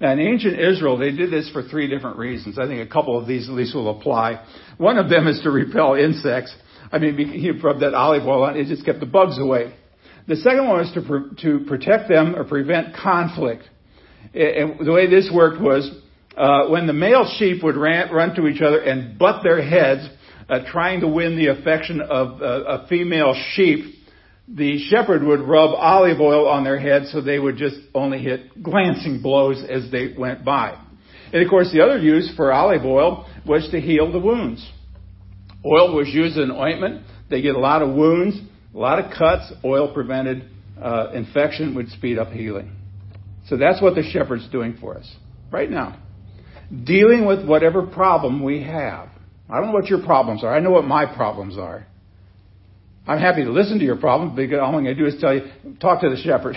Now, 0.00 0.12
in 0.12 0.18
ancient 0.18 0.58
Israel, 0.58 0.98
they 0.98 1.12
did 1.12 1.30
this 1.30 1.48
for 1.50 1.62
three 1.62 1.88
different 1.88 2.18
reasons. 2.18 2.58
I 2.58 2.66
think 2.66 2.86
a 2.86 2.92
couple 2.92 3.18
of 3.18 3.26
these 3.26 3.48
at 3.48 3.54
least 3.54 3.74
will 3.74 3.98
apply. 3.98 4.44
One 4.76 4.98
of 4.98 5.08
them 5.08 5.28
is 5.28 5.40
to 5.42 5.50
repel 5.50 5.94
insects. 5.94 6.54
I 6.90 6.98
mean, 6.98 7.16
he 7.16 7.50
rubbed 7.50 7.80
that 7.80 7.94
olive 7.94 8.26
oil 8.26 8.44
on, 8.44 8.56
it 8.56 8.66
just 8.66 8.84
kept 8.84 9.00
the 9.00 9.06
bugs 9.06 9.38
away. 9.38 9.74
The 10.26 10.36
second 10.36 10.66
one 10.66 10.78
was 10.78 10.92
to, 10.94 11.02
pr- 11.02 11.34
to 11.42 11.64
protect 11.66 12.08
them 12.08 12.34
or 12.34 12.44
prevent 12.44 12.94
conflict. 12.96 13.64
And 14.34 14.84
the 14.84 14.92
way 14.92 15.08
this 15.08 15.30
worked 15.32 15.60
was 15.60 15.90
uh, 16.36 16.68
when 16.68 16.86
the 16.86 16.92
male 16.92 17.30
sheep 17.38 17.62
would 17.62 17.76
ran, 17.76 18.12
run 18.12 18.34
to 18.36 18.48
each 18.48 18.62
other 18.62 18.80
and 18.80 19.18
butt 19.18 19.42
their 19.42 19.62
heads, 19.62 20.08
uh, 20.48 20.60
trying 20.70 21.00
to 21.00 21.08
win 21.08 21.36
the 21.36 21.48
affection 21.48 22.00
of 22.00 22.42
uh, 22.42 22.64
a 22.64 22.86
female 22.88 23.34
sheep, 23.52 23.94
the 24.46 24.78
shepherd 24.88 25.22
would 25.22 25.40
rub 25.40 25.70
olive 25.74 26.20
oil 26.20 26.46
on 26.48 26.64
their 26.64 26.78
head 26.78 27.06
so 27.06 27.20
they 27.20 27.38
would 27.38 27.56
just 27.56 27.76
only 27.94 28.18
hit 28.18 28.62
glancing 28.62 29.22
blows 29.22 29.64
as 29.68 29.90
they 29.90 30.14
went 30.16 30.44
by. 30.44 30.78
And 31.32 31.42
of 31.42 31.48
course, 31.48 31.72
the 31.72 31.82
other 31.82 31.98
use 31.98 32.32
for 32.36 32.52
olive 32.52 32.84
oil 32.84 33.26
was 33.46 33.68
to 33.70 33.80
heal 33.80 34.12
the 34.12 34.20
wounds. 34.20 34.70
Oil 35.64 35.96
was 35.96 36.08
used 36.08 36.36
as 36.38 36.44
an 36.44 36.50
ointment. 36.50 37.06
They 37.30 37.40
get 37.40 37.54
a 37.54 37.58
lot 37.58 37.82
of 37.82 37.94
wounds, 37.94 38.38
a 38.74 38.78
lot 38.78 38.98
of 38.98 39.10
cuts. 39.16 39.50
Oil 39.64 39.92
prevented 39.92 40.48
uh, 40.80 41.10
infection, 41.14 41.74
would 41.74 41.88
speed 41.88 42.18
up 42.18 42.30
healing. 42.30 42.72
So 43.48 43.56
that's 43.56 43.80
what 43.80 43.94
the 43.94 44.02
shepherd's 44.02 44.48
doing 44.48 44.76
for 44.80 44.96
us 44.96 45.10
right 45.50 45.70
now. 45.70 46.00
Dealing 46.84 47.26
with 47.26 47.46
whatever 47.46 47.86
problem 47.86 48.42
we 48.42 48.62
have. 48.62 49.08
I 49.48 49.56
don't 49.56 49.66
know 49.66 49.72
what 49.72 49.86
your 49.86 50.04
problems 50.04 50.42
are. 50.44 50.54
I 50.54 50.60
know 50.60 50.70
what 50.70 50.84
my 50.84 51.06
problems 51.06 51.58
are. 51.58 51.86
I'm 53.06 53.18
happy 53.18 53.44
to 53.44 53.52
listen 53.52 53.78
to 53.78 53.84
your 53.84 53.96
problem 53.96 54.34
because 54.34 54.58
all 54.60 54.74
I'm 54.74 54.84
going 54.84 54.86
to 54.86 54.94
do 54.94 55.06
is 55.06 55.20
tell 55.20 55.34
you, 55.34 55.42
talk 55.80 56.00
to 56.00 56.08
the 56.08 56.16
shepherd. 56.16 56.56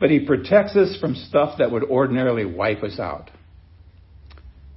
but 0.00 0.10
he 0.10 0.24
protects 0.24 0.76
us 0.76 0.96
from 1.00 1.14
stuff 1.14 1.58
that 1.58 1.70
would 1.70 1.84
ordinarily 1.84 2.44
wipe 2.44 2.82
us 2.82 2.98
out. 2.98 3.30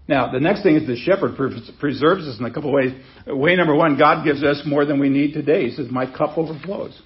Now, 0.07 0.31
the 0.31 0.39
next 0.39 0.63
thing 0.63 0.75
is 0.75 0.87
the 0.87 0.95
shepherd 0.95 1.35
preserves 1.35 2.27
us 2.27 2.39
in 2.39 2.45
a 2.45 2.53
couple 2.53 2.71
ways. 2.71 2.93
Way 3.25 3.55
number 3.55 3.75
one, 3.75 3.97
God 3.97 4.23
gives 4.23 4.41
us 4.41 4.61
more 4.65 4.85
than 4.85 4.99
we 4.99 5.09
need 5.09 5.33
today. 5.33 5.69
He 5.69 5.75
says, 5.75 5.87
My 5.91 6.05
cup 6.05 6.37
overflows. 6.37 7.01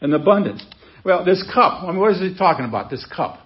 An 0.00 0.12
abundance. 0.12 0.64
Well, 1.04 1.24
this 1.24 1.44
cup, 1.54 1.84
I 1.84 1.86
mean, 1.92 2.00
what 2.00 2.12
is 2.12 2.18
he 2.18 2.36
talking 2.36 2.64
about? 2.64 2.90
This 2.90 3.06
cup. 3.14 3.41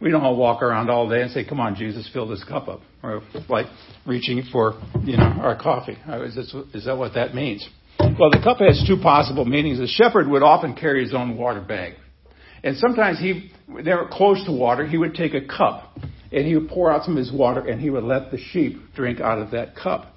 We 0.00 0.10
don't 0.10 0.22
all 0.22 0.36
walk 0.36 0.62
around 0.62 0.88
all 0.88 1.08
day 1.08 1.20
and 1.22 1.30
say, 1.30 1.44
Come 1.44 1.60
on, 1.60 1.74
Jesus, 1.74 2.08
fill 2.12 2.26
this 2.26 2.42
cup 2.44 2.68
up. 2.68 2.80
Or 3.02 3.22
like 3.48 3.66
reaching 4.06 4.42
for, 4.50 4.80
you 5.02 5.16
know, 5.16 5.24
our 5.24 5.56
coffee. 5.60 5.98
Is, 6.08 6.34
this, 6.34 6.54
is 6.74 6.86
that 6.86 6.96
what 6.96 7.14
that 7.14 7.34
means? 7.34 7.68
Well, 7.98 8.30
the 8.30 8.40
cup 8.42 8.58
has 8.58 8.82
two 8.86 8.96
possible 9.02 9.44
meanings. 9.44 9.78
The 9.78 9.86
shepherd 9.86 10.28
would 10.28 10.42
often 10.42 10.74
carry 10.74 11.04
his 11.04 11.14
own 11.14 11.36
water 11.36 11.60
bag. 11.60 11.94
And 12.62 12.76
sometimes 12.76 13.18
he, 13.18 13.50
they 13.68 13.92
were 13.92 14.08
close 14.10 14.44
to 14.46 14.52
water, 14.52 14.86
he 14.86 14.98
would 14.98 15.14
take 15.14 15.34
a 15.34 15.40
cup 15.40 15.98
and 16.32 16.46
he 16.46 16.54
would 16.54 16.68
pour 16.68 16.90
out 16.90 17.04
some 17.04 17.16
of 17.16 17.18
his 17.18 17.32
water 17.32 17.66
and 17.66 17.80
he 17.80 17.90
would 17.90 18.04
let 18.04 18.30
the 18.30 18.38
sheep 18.38 18.78
drink 18.94 19.20
out 19.20 19.38
of 19.38 19.50
that 19.52 19.74
cup. 19.74 20.14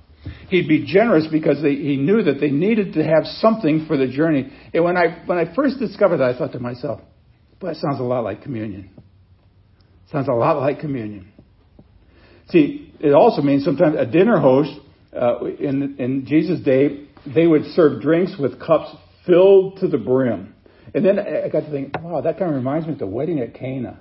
He'd 0.50 0.68
be 0.68 0.86
generous 0.86 1.28
because 1.30 1.62
they, 1.62 1.76
he 1.76 1.98
knew 1.98 2.24
that 2.24 2.40
they 2.40 2.50
needed 2.50 2.94
to 2.94 3.04
have 3.04 3.26
something 3.26 3.86
for 3.88 3.98
the 3.98 4.08
journey. 4.08 4.52
And 4.74 4.84
when 4.84 4.96
I, 4.96 5.24
when 5.26 5.38
I 5.38 5.54
first 5.54 5.80
discovered 5.80 6.18
that, 6.18 6.36
I 6.36 6.38
thought 6.38 6.54
to 6.54 6.60
myself, 6.60 7.02
boy, 7.60 7.70
that 7.70 7.78
sounds 7.78 8.00
a 8.00 8.04
lot 8.04 8.24
like 8.24 8.42
communion. 8.42 8.90
Sounds 10.14 10.28
a 10.28 10.32
lot 10.32 10.60
like 10.60 10.80
communion. 10.80 11.28
See, 12.50 12.94
it 13.00 13.14
also 13.14 13.42
means 13.42 13.66
sometimes 13.66 13.96
a 13.98 14.06
dinner 14.06 14.40
host 14.40 14.72
uh, 15.12 15.44
in, 15.46 15.96
in 15.98 16.26
Jesus' 16.28 16.60
day, 16.62 17.08
they 17.34 17.48
would 17.48 17.66
serve 17.74 18.02
drinks 18.02 18.36
with 18.40 18.60
cups 18.60 18.96
filled 19.26 19.80
to 19.80 19.88
the 19.88 19.98
brim. 19.98 20.54
And 20.94 21.04
then 21.04 21.18
I 21.18 21.50
got 21.50 21.62
to 21.62 21.72
think, 21.72 21.96
wow, 22.00 22.22
that 22.22 22.38
kind 22.38 22.52
of 22.52 22.56
reminds 22.56 22.86
me 22.86 22.94
of 22.94 23.00
the 23.00 23.08
wedding 23.08 23.40
at 23.40 23.56
Cana. 23.56 24.00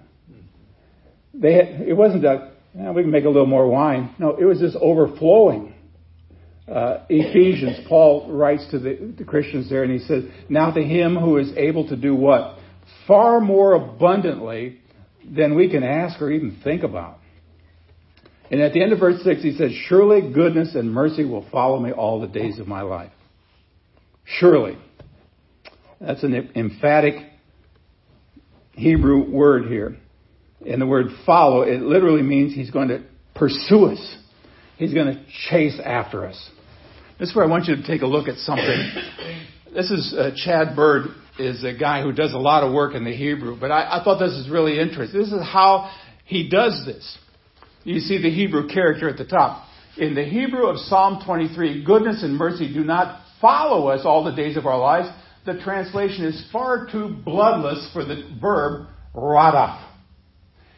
They 1.32 1.54
had, 1.54 1.66
it 1.88 1.96
wasn't 1.96 2.22
that 2.22 2.52
yeah, 2.74 2.90
we 2.92 3.02
can 3.02 3.10
make 3.10 3.24
a 3.24 3.28
little 3.28 3.46
more 3.46 3.66
wine. 3.66 4.14
No, 4.18 4.36
it 4.36 4.44
was 4.44 4.60
just 4.60 4.76
overflowing. 4.76 5.74
Uh, 6.70 7.04
Ephesians, 7.08 7.86
Paul 7.88 8.30
writes 8.30 8.66
to 8.70 8.78
the, 8.78 9.14
the 9.16 9.24
Christians 9.24 9.68
there, 9.68 9.82
and 9.82 9.92
he 9.92 9.98
says, 10.06 10.24
"Now 10.48 10.70
to 10.70 10.82
him 10.82 11.16
who 11.16 11.38
is 11.38 11.52
able 11.56 11.88
to 11.88 11.96
do 11.96 12.14
what 12.14 12.58
far 13.06 13.40
more 13.40 13.74
abundantly 13.74 14.80
than 15.24 15.54
we 15.54 15.68
can 15.68 15.82
ask 15.82 16.20
or 16.20 16.30
even 16.30 16.58
think 16.64 16.82
about." 16.82 17.18
And 18.50 18.60
at 18.60 18.72
the 18.72 18.82
end 18.82 18.92
of 18.92 18.98
verse 18.98 19.22
six, 19.22 19.42
he 19.42 19.52
says, 19.52 19.72
"Surely 19.72 20.20
goodness 20.32 20.74
and 20.74 20.92
mercy 20.92 21.24
will 21.24 21.46
follow 21.50 21.78
me 21.80 21.92
all 21.92 22.20
the 22.20 22.28
days 22.28 22.58
of 22.58 22.68
my 22.68 22.82
life." 22.82 23.12
Surely. 24.24 24.76
That's 26.00 26.22
an 26.22 26.50
emphatic 26.54 27.14
Hebrew 28.72 29.30
word 29.30 29.66
here. 29.66 29.96
And 30.66 30.80
the 30.80 30.86
word 30.86 31.06
follow, 31.26 31.62
it 31.62 31.80
literally 31.80 32.22
means 32.22 32.54
he's 32.54 32.70
going 32.70 32.88
to 32.88 33.02
pursue 33.34 33.86
us. 33.86 34.16
He's 34.76 34.94
going 34.94 35.14
to 35.14 35.24
chase 35.48 35.80
after 35.82 36.26
us. 36.26 36.50
This 37.18 37.30
is 37.30 37.36
where 37.36 37.44
I 37.44 37.48
want 37.48 37.66
you 37.66 37.76
to 37.76 37.82
take 37.86 38.02
a 38.02 38.06
look 38.06 38.28
at 38.28 38.36
something. 38.38 38.92
This 39.74 39.90
is 39.90 40.14
uh, 40.16 40.30
Chad 40.36 40.74
Bird 40.74 41.08
is 41.38 41.64
a 41.64 41.72
guy 41.72 42.02
who 42.02 42.12
does 42.12 42.34
a 42.34 42.38
lot 42.38 42.62
of 42.62 42.72
work 42.72 42.94
in 42.94 43.04
the 43.04 43.14
Hebrew, 43.14 43.58
but 43.58 43.70
I, 43.70 44.00
I 44.00 44.04
thought 44.04 44.18
this 44.18 44.32
is 44.32 44.48
really 44.50 44.78
interesting. 44.78 45.20
This 45.20 45.32
is 45.32 45.42
how 45.42 45.90
he 46.24 46.48
does 46.48 46.84
this. 46.86 47.18
You 47.84 48.00
see 48.00 48.20
the 48.20 48.30
Hebrew 48.30 48.68
character 48.68 49.08
at 49.08 49.16
the 49.16 49.24
top. 49.24 49.66
In 49.96 50.14
the 50.14 50.24
Hebrew 50.24 50.66
of 50.66 50.78
Psalm 50.78 51.22
23, 51.24 51.84
goodness 51.84 52.22
and 52.22 52.36
mercy 52.36 52.72
do 52.72 52.84
not 52.84 53.22
follow 53.40 53.88
us 53.88 54.02
all 54.04 54.24
the 54.24 54.34
days 54.34 54.56
of 54.56 54.66
our 54.66 54.78
lives. 54.78 55.08
The 55.44 55.60
translation 55.60 56.24
is 56.24 56.48
far 56.52 56.86
too 56.90 57.16
bloodless 57.24 57.90
for 57.92 58.04
the 58.04 58.30
verb 58.40 58.88
radaf. 59.14 59.88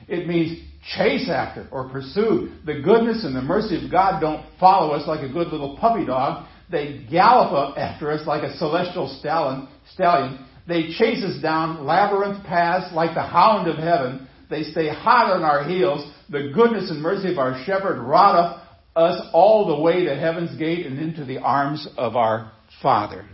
It 0.08 0.26
means 0.26 0.58
chase 0.96 1.28
after 1.28 1.68
or 1.70 1.88
pursue. 1.88 2.52
The 2.64 2.80
goodness 2.80 3.24
and 3.24 3.36
the 3.36 3.42
mercy 3.42 3.84
of 3.84 3.90
God 3.90 4.20
don't 4.20 4.44
follow 4.58 4.94
us 4.94 5.06
like 5.06 5.20
a 5.20 5.32
good 5.32 5.48
little 5.48 5.76
puppy 5.78 6.06
dog. 6.06 6.46
They 6.70 7.06
gallop 7.10 7.76
after 7.76 8.10
us 8.10 8.26
like 8.26 8.42
a 8.42 8.56
celestial 8.56 9.14
stallion. 9.20 9.68
Stallion. 9.92 10.44
They 10.66 10.94
chase 10.98 11.22
us 11.22 11.40
down 11.42 11.84
labyrinth 11.84 12.44
paths 12.44 12.94
like 12.94 13.14
the 13.14 13.22
hound 13.22 13.68
of 13.68 13.76
heaven. 13.76 14.26
They 14.50 14.62
stay 14.62 14.88
hot 14.88 15.32
on 15.32 15.42
our 15.42 15.64
heels. 15.68 16.10
The 16.30 16.52
goodness 16.54 16.90
and 16.90 17.02
mercy 17.02 17.30
of 17.32 17.38
our 17.38 17.62
shepherd 17.64 18.00
rod 18.00 18.60
us 18.96 19.28
all 19.32 19.66
the 19.66 19.82
way 19.82 20.04
to 20.04 20.14
heaven's 20.14 20.56
gate 20.58 20.86
and 20.86 20.98
into 20.98 21.24
the 21.24 21.38
arms 21.38 21.86
of 21.96 22.16
our 22.16 22.52
Father. 22.82 23.26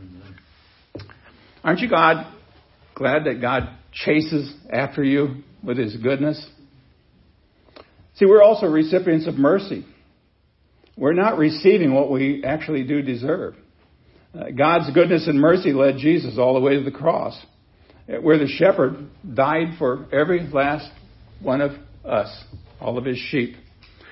Aren't 1.62 1.80
you 1.80 1.88
God 1.90 2.26
glad 2.94 3.24
that 3.24 3.40
God 3.40 3.68
chases 3.92 4.52
after 4.70 5.04
you 5.04 5.42
with 5.62 5.76
his 5.76 5.96
goodness? 5.96 6.44
See, 8.14 8.26
we're 8.26 8.42
also 8.42 8.66
recipients 8.66 9.26
of 9.26 9.34
mercy. 9.34 9.86
We're 10.96 11.12
not 11.12 11.38
receiving 11.38 11.94
what 11.94 12.10
we 12.10 12.44
actually 12.44 12.84
do 12.84 13.02
deserve. 13.02 13.54
Uh, 14.34 14.50
God's 14.56 14.90
goodness 14.92 15.26
and 15.26 15.40
mercy 15.40 15.72
led 15.72 15.96
Jesus 15.98 16.38
all 16.38 16.54
the 16.54 16.60
way 16.60 16.76
to 16.76 16.84
the 16.84 16.90
cross, 16.90 17.38
uh, 18.08 18.20
where 18.20 18.38
the 18.38 18.46
shepherd 18.46 19.08
died 19.34 19.76
for 19.78 20.06
every 20.12 20.48
last 20.48 20.90
one 21.40 21.60
of 21.60 21.72
us, 22.04 22.44
all 22.80 22.96
of 22.96 23.04
his 23.04 23.18
sheep. 23.18 23.56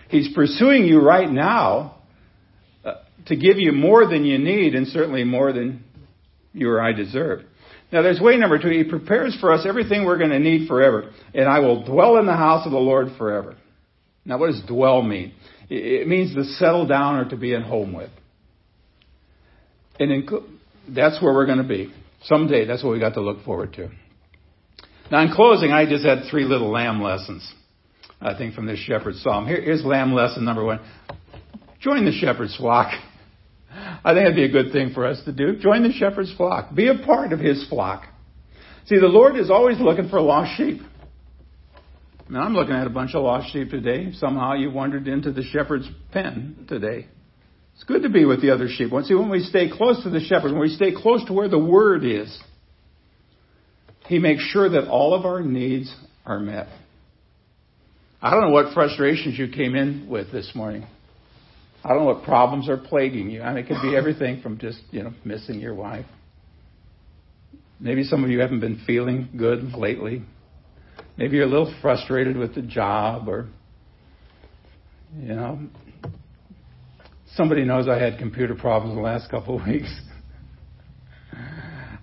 He's 0.09 0.33
pursuing 0.35 0.87
you 0.87 1.01
right 1.01 1.31
now 1.31 1.99
uh, 2.85 2.95
to 3.27 3.37
give 3.37 3.59
you 3.59 3.73
more 3.73 4.07
than 4.09 4.25
you 4.25 4.39
need 4.39 4.75
and 4.75 4.89
certainly 4.89 5.25
more 5.25 5.53
than 5.53 5.85
you 6.53 6.69
or 6.69 6.81
I 6.81 6.93
deserve. 6.93 7.43
Now 7.93 8.03
there's 8.03 8.21
way 8.21 8.37
number 8.37 8.59
two. 8.59 8.69
He 8.69 8.85
prepares 8.85 9.37
for 9.41 9.53
us 9.53 9.65
everything 9.67 10.05
we're 10.05 10.19
going 10.19 10.31
to 10.31 10.39
need 10.39 10.69
forever. 10.69 11.11
And 11.33 11.49
I 11.49 11.61
will 11.61 11.85
dwell 11.85 12.19
in 12.19 12.27
the 12.27 12.37
house 12.37 12.67
of 12.67 12.73
the 12.73 12.79
Lord 12.79 13.09
forever. 13.17 13.57
Now, 14.25 14.39
what 14.39 14.49
does 14.49 14.63
dwell 14.67 15.01
mean? 15.01 15.33
It 15.71 16.07
means 16.07 16.35
to 16.35 16.45
settle 16.45 16.87
down 16.87 17.17
or 17.17 17.31
to 17.31 17.37
be 17.37 17.55
at 17.55 17.63
home 17.63 17.95
with. 17.95 18.11
And 19.99 20.31
that's 20.89 21.23
where 21.23 21.35
we're 21.35 21.47
going 21.47 21.59
to 21.59 21.65
be. 21.65 21.93
Someday, 22.25 22.65
that's 22.67 22.83
what 22.83 22.93
we 22.93 23.01
got 23.01 23.15
to 23.15 23.21
look 23.21 23.45
forward 23.45 23.73
to. 23.75 23.91
Now, 25.11 25.23
in 25.23 25.33
closing, 25.33 25.73
I 25.73 25.87
just 25.89 26.05
had 26.05 26.25
three 26.31 26.45
little 26.45 26.71
lamb 26.71 27.01
lessons, 27.01 27.51
I 28.21 28.37
think, 28.37 28.55
from 28.55 28.67
this 28.67 28.79
shepherd's 28.79 29.23
psalm. 29.23 29.47
Here, 29.47 29.61
here's 29.61 29.85
lamb 29.85 30.13
lesson 30.13 30.45
number 30.45 30.65
one. 30.65 30.81
Join 31.81 32.05
the 32.05 32.13
shepherd's 32.13 32.57
flock. 32.57 32.93
I 33.71 34.13
think 34.13 34.25
it'd 34.25 34.37
be 34.37 34.45
a 34.45 34.51
good 34.51 34.73
thing 34.73 34.91
for 34.93 35.07
us 35.07 35.23
to 35.25 35.33
do. 35.33 35.57
Join 35.57 35.83
the 35.83 35.93
shepherd's 35.93 36.35
flock. 36.37 36.75
Be 36.75 36.89
a 36.89 36.99
part 37.05 37.33
of 37.33 37.39
his 37.39 37.67
flock. 37.69 38.05
See, 38.87 38.99
the 38.99 39.07
Lord 39.07 39.37
is 39.37 39.51
always 39.51 39.79
looking 39.81 40.09
for 40.09 40.21
lost 40.21 40.57
sheep. 40.57 40.81
Now, 42.29 42.43
I'm 42.43 42.55
looking 42.55 42.75
at 42.75 42.87
a 42.87 42.91
bunch 42.91 43.15
of 43.15 43.23
lost 43.23 43.53
sheep 43.53 43.71
today. 43.71 44.13
Somehow 44.13 44.55
you 44.55 44.71
wandered 44.71 45.09
into 45.09 45.33
the 45.33 45.43
shepherd's 45.43 45.89
pen 46.13 46.67
today. 46.69 47.09
It's 47.79 47.85
good 47.85 48.03
to 48.03 48.09
be 48.09 48.25
with 48.25 48.43
the 48.43 48.51
other 48.51 48.67
sheep. 48.67 48.91
See, 49.05 49.15
when 49.15 49.31
we 49.31 49.39
stay 49.39 49.71
close 49.71 50.03
to 50.03 50.11
the 50.11 50.19
shepherd, 50.19 50.51
when 50.51 50.61
we 50.61 50.69
stay 50.71 50.91
close 50.93 51.25
to 51.27 51.33
where 51.33 51.49
the 51.49 51.61
word 51.61 52.05
is, 52.05 52.37
he 54.07 54.19
makes 54.19 54.43
sure 54.43 54.69
that 54.69 54.89
all 54.89 55.15
of 55.15 55.25
our 55.25 55.43
needs 55.43 55.95
are 56.27 56.41
met. 56.41 56.67
I 58.21 58.33
don't 58.33 58.41
know 58.41 58.51
what 58.51 58.75
frustrations 58.75 59.39
you 59.39 59.47
came 59.47 59.77
in 59.77 60.09
with 60.11 60.33
this 60.33 60.51
morning. 60.57 60.89
I 61.85 61.91
don't 61.91 61.99
know 61.99 62.07
what 62.07 62.25
problems 62.25 62.69
are 62.69 62.79
plaguing 62.79 63.31
you. 63.31 63.43
I 63.43 63.55
mean, 63.55 63.65
it 63.65 63.69
could 63.69 63.81
be 63.81 63.97
everything 63.97 64.43
from 64.43 64.59
just, 64.59 64.81
you 64.91 65.05
know, 65.05 65.13
missing 65.25 65.61
your 65.61 65.77
wife. 65.77 66.07
Maybe 67.79 68.03
some 68.03 68.25
of 68.25 68.31
you 68.31 68.41
haven't 68.41 68.59
been 68.59 68.83
feeling 68.89 69.29
good 69.37 69.75
lately. 69.75 70.25
Maybe 71.17 71.37
you're 71.37 71.47
a 71.47 71.49
little 71.49 71.73
frustrated 71.81 72.37
with 72.37 72.57
the 72.57 72.63
job 72.63 73.29
or, 73.29 73.47
you 75.17 75.37
know, 75.37 75.61
somebody 77.39 77.65
knows 77.65 77.89
I 77.89 77.99
had 77.99 78.19
computer 78.19 78.57
problems 78.57 78.97
the 78.97 79.01
last 79.01 79.31
couple 79.31 79.59
of 79.59 79.67
weeks. 79.67 79.89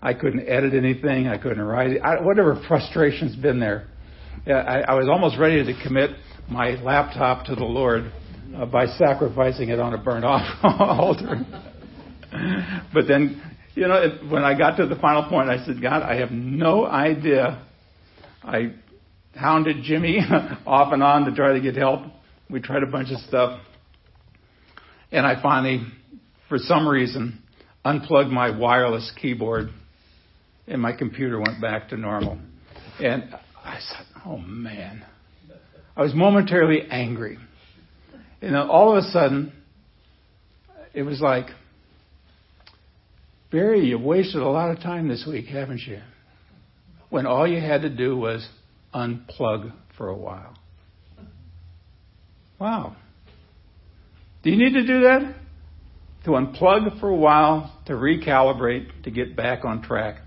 I 0.02 0.14
couldn't 0.14 0.48
edit 0.48 0.74
anything. 0.74 1.28
I 1.28 1.38
couldn't 1.38 1.62
write. 1.62 2.00
I, 2.02 2.22
whatever 2.22 2.64
frustration's 2.68 3.36
been 3.36 3.60
there. 3.60 3.88
Yeah, 4.48 4.60
I, 4.60 4.80
I 4.80 4.94
was 4.94 5.08
almost 5.10 5.38
ready 5.38 5.64
to 5.64 5.84
commit 5.84 6.12
my 6.50 6.82
laptop 6.82 7.46
to 7.48 7.56
the 7.56 7.66
Lord 7.66 8.12
uh, 8.56 8.66
by 8.66 8.86
sacrificing 8.86 9.70
it 9.70 9.80
on 9.80 9.94
a 9.94 9.98
burnt 9.98 10.24
off 10.24 10.48
altar. 10.64 11.44
but 12.94 13.08
then, 13.08 13.42
you 13.74 13.88
know, 13.88 13.96
it, 13.96 14.32
when 14.32 14.44
I 14.44 14.58
got 14.58 14.78
to 14.78 14.88
the 14.88 14.96
final 14.96 15.28
point, 15.28 15.50
I 15.50 15.66
said, 15.66 15.82
God, 15.82 16.02
I 16.02 16.16
have 16.16 16.32
no 16.32 16.86
idea. 16.86 17.62
I 18.42 18.74
hounded 19.36 19.84
Jimmy 19.84 20.20
off 20.66 20.94
and 20.94 21.04
on 21.04 21.26
to 21.26 21.36
try 21.36 21.54
to 21.54 21.60
get 21.60 21.76
help. 21.76 22.04
We 22.50 22.62
tried 22.62 22.84
a 22.84 22.88
bunch 22.88 23.10
of 23.12 23.20
stuff. 23.28 23.60
And 25.12 25.26
I 25.26 25.42
finally, 25.42 25.82
for 26.50 26.58
some 26.58 26.88
reason, 26.88 27.42
unplugged 27.84 28.30
my 28.30 28.58
wireless 28.58 29.12
keyboard 29.22 29.70
and 30.68 30.82
my 30.82 30.94
computer 30.94 31.40
went 31.40 31.62
back 31.62 31.90
to 31.90 31.98
normal. 31.98 32.40
And 33.00 33.34
I 33.64 33.80
said, 33.80 34.06
oh 34.26 34.38
man. 34.38 35.06
I 35.96 36.02
was 36.02 36.14
momentarily 36.14 36.88
angry. 36.90 37.38
And 38.42 38.54
then 38.54 38.62
all 38.62 38.98
of 38.98 39.04
a 39.04 39.08
sudden, 39.10 39.54
it 40.94 41.04
was 41.04 41.22
like, 41.22 41.46
Barry, 43.52 43.86
you've 43.86 44.02
wasted 44.02 44.42
a 44.42 44.48
lot 44.48 44.72
of 44.72 44.82
time 44.82 45.08
this 45.08 45.26
week, 45.28 45.46
haven't 45.46 45.82
you? 45.82 46.02
when 47.16 47.26
all 47.26 47.48
you 47.48 47.62
had 47.62 47.84
to 47.84 47.90
do 47.90 48.18
was 48.18 48.46
unplug 48.94 49.72
for 49.98 50.10
a 50.10 50.16
while. 50.16 50.54
Wow. 52.60 52.98
Do 54.46 54.52
you 54.52 54.58
need 54.58 54.74
to 54.74 54.86
do 54.86 55.02
that? 55.02 55.36
To 56.26 56.32
unplug 56.32 57.00
for 57.00 57.10
a 57.10 57.16
while, 57.16 57.76
to 57.88 57.94
recalibrate, 57.94 59.04
to 59.04 59.12
get 59.12 59.36
back 59.36 59.66
on 59.66 59.82
track. 59.82 60.22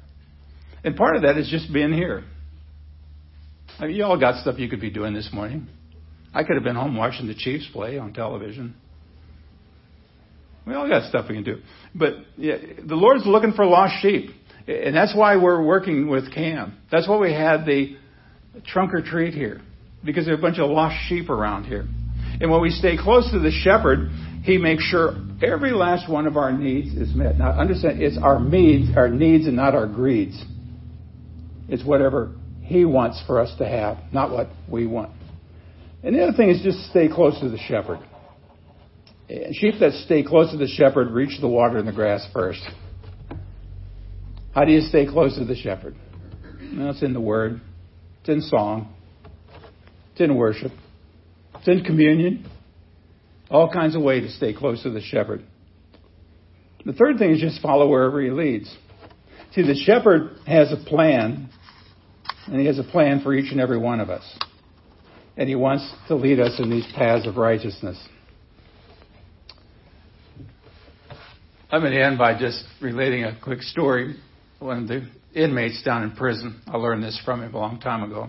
And 0.82 0.96
part 0.96 1.14
of 1.14 1.22
that 1.22 1.38
is 1.38 1.48
just 1.48 1.72
being 1.72 1.92
here. 1.92 2.24
I 3.78 3.86
mean, 3.86 3.94
you 3.94 4.04
all 4.04 4.18
got 4.18 4.40
stuff 4.42 4.58
you 4.58 4.68
could 4.68 4.80
be 4.80 4.90
doing 4.90 5.14
this 5.14 5.30
morning. 5.32 5.68
I 6.34 6.42
could 6.42 6.56
have 6.56 6.64
been 6.64 6.74
home 6.74 6.96
watching 6.96 7.28
the 7.28 7.34
Chiefs 7.34 7.68
play 7.72 7.96
on 7.96 8.12
television. 8.12 8.74
We 10.66 10.74
all 10.74 10.88
got 10.88 11.08
stuff 11.08 11.26
we 11.28 11.36
can 11.36 11.44
do. 11.44 11.58
But 11.94 12.14
yeah, 12.36 12.56
the 12.84 12.96
Lord's 12.96 13.24
looking 13.24 13.52
for 13.52 13.64
lost 13.66 14.02
sheep. 14.02 14.30
And 14.66 14.96
that's 14.96 15.14
why 15.14 15.36
we're 15.36 15.64
working 15.64 16.08
with 16.08 16.34
Cam. 16.34 16.76
That's 16.90 17.08
why 17.08 17.18
we 17.18 17.32
had 17.32 17.64
the 17.64 17.96
trunk 18.66 18.94
or 18.94 19.00
treat 19.00 19.32
here. 19.32 19.60
Because 20.04 20.24
there 20.24 20.34
are 20.34 20.38
a 20.38 20.42
bunch 20.42 20.58
of 20.58 20.68
lost 20.70 20.96
sheep 21.08 21.30
around 21.30 21.64
here. 21.64 21.86
And 22.40 22.50
when 22.50 22.60
we 22.60 22.70
stay 22.70 22.96
close 22.96 23.30
to 23.32 23.38
the 23.38 23.50
shepherd, 23.50 24.10
he 24.44 24.58
makes 24.58 24.84
sure 24.84 25.16
every 25.42 25.72
last 25.72 26.08
one 26.10 26.26
of 26.26 26.36
our 26.36 26.52
needs 26.52 26.94
is 26.94 27.14
met. 27.14 27.36
Now 27.38 27.50
understand, 27.50 28.00
it's 28.00 28.18
our 28.18 28.40
needs, 28.40 28.96
our 28.96 29.08
needs 29.08 29.46
and 29.46 29.56
not 29.56 29.74
our 29.74 29.86
greeds. 29.86 30.40
It's 31.68 31.84
whatever 31.84 32.32
he 32.62 32.84
wants 32.84 33.22
for 33.26 33.40
us 33.40 33.52
to 33.58 33.66
have, 33.66 33.98
not 34.12 34.30
what 34.30 34.48
we 34.70 34.86
want. 34.86 35.10
And 36.02 36.14
the 36.14 36.22
other 36.22 36.36
thing 36.36 36.50
is 36.50 36.62
just 36.62 36.90
stay 36.90 37.08
close 37.08 37.38
to 37.40 37.48
the 37.48 37.58
shepherd. 37.58 37.98
Sheep 39.52 39.74
that 39.80 39.92
stay 40.04 40.22
close 40.22 40.50
to 40.52 40.56
the 40.56 40.68
shepherd 40.68 41.10
reach 41.10 41.40
the 41.40 41.48
water 41.48 41.78
and 41.78 41.86
the 41.86 41.92
grass 41.92 42.26
first. 42.32 42.62
How 44.54 44.64
do 44.64 44.72
you 44.72 44.80
stay 44.80 45.06
close 45.06 45.36
to 45.36 45.44
the 45.44 45.56
shepherd? 45.56 45.96
Well, 46.76 46.90
it's 46.90 47.02
in 47.02 47.12
the 47.12 47.20
Word, 47.20 47.60
it's 48.20 48.28
in 48.28 48.40
song, 48.40 48.94
it's 50.12 50.20
in 50.20 50.34
worship, 50.34 50.72
in 51.68 51.84
communion. 51.84 52.48
All 53.50 53.70
kinds 53.72 53.96
of 53.96 54.02
ways 54.02 54.24
to 54.24 54.36
stay 54.36 54.52
close 54.52 54.82
to 54.82 54.90
the 54.90 55.00
shepherd. 55.00 55.42
The 56.84 56.92
third 56.92 57.18
thing 57.18 57.30
is 57.32 57.40
just 57.40 57.60
follow 57.60 57.88
wherever 57.88 58.20
he 58.20 58.30
leads. 58.30 58.74
See, 59.54 59.62
the 59.62 59.74
shepherd 59.74 60.36
has 60.46 60.72
a 60.72 60.76
plan, 60.76 61.48
and 62.46 62.60
he 62.60 62.66
has 62.66 62.78
a 62.78 62.84
plan 62.84 63.22
for 63.22 63.34
each 63.34 63.50
and 63.50 63.60
every 63.60 63.78
one 63.78 64.00
of 64.00 64.10
us. 64.10 64.38
And 65.36 65.48
he 65.48 65.54
wants 65.54 65.88
to 66.08 66.14
lead 66.14 66.40
us 66.40 66.58
in 66.58 66.70
these 66.70 66.86
paths 66.94 67.26
of 67.26 67.36
righteousness. 67.36 67.98
I'm 71.70 71.82
going 71.82 71.92
to 71.92 72.02
end 72.02 72.18
by 72.18 72.38
just 72.38 72.64
relating 72.80 73.24
a 73.24 73.38
quick 73.42 73.62
story. 73.62 74.16
One 74.58 74.82
of 74.82 74.88
the 74.88 75.06
inmates 75.34 75.82
down 75.82 76.02
in 76.02 76.12
prison, 76.12 76.60
I 76.66 76.76
learned 76.76 77.02
this 77.02 77.20
from 77.24 77.42
him 77.42 77.54
a 77.54 77.58
long 77.58 77.78
time 77.78 78.02
ago. 78.02 78.28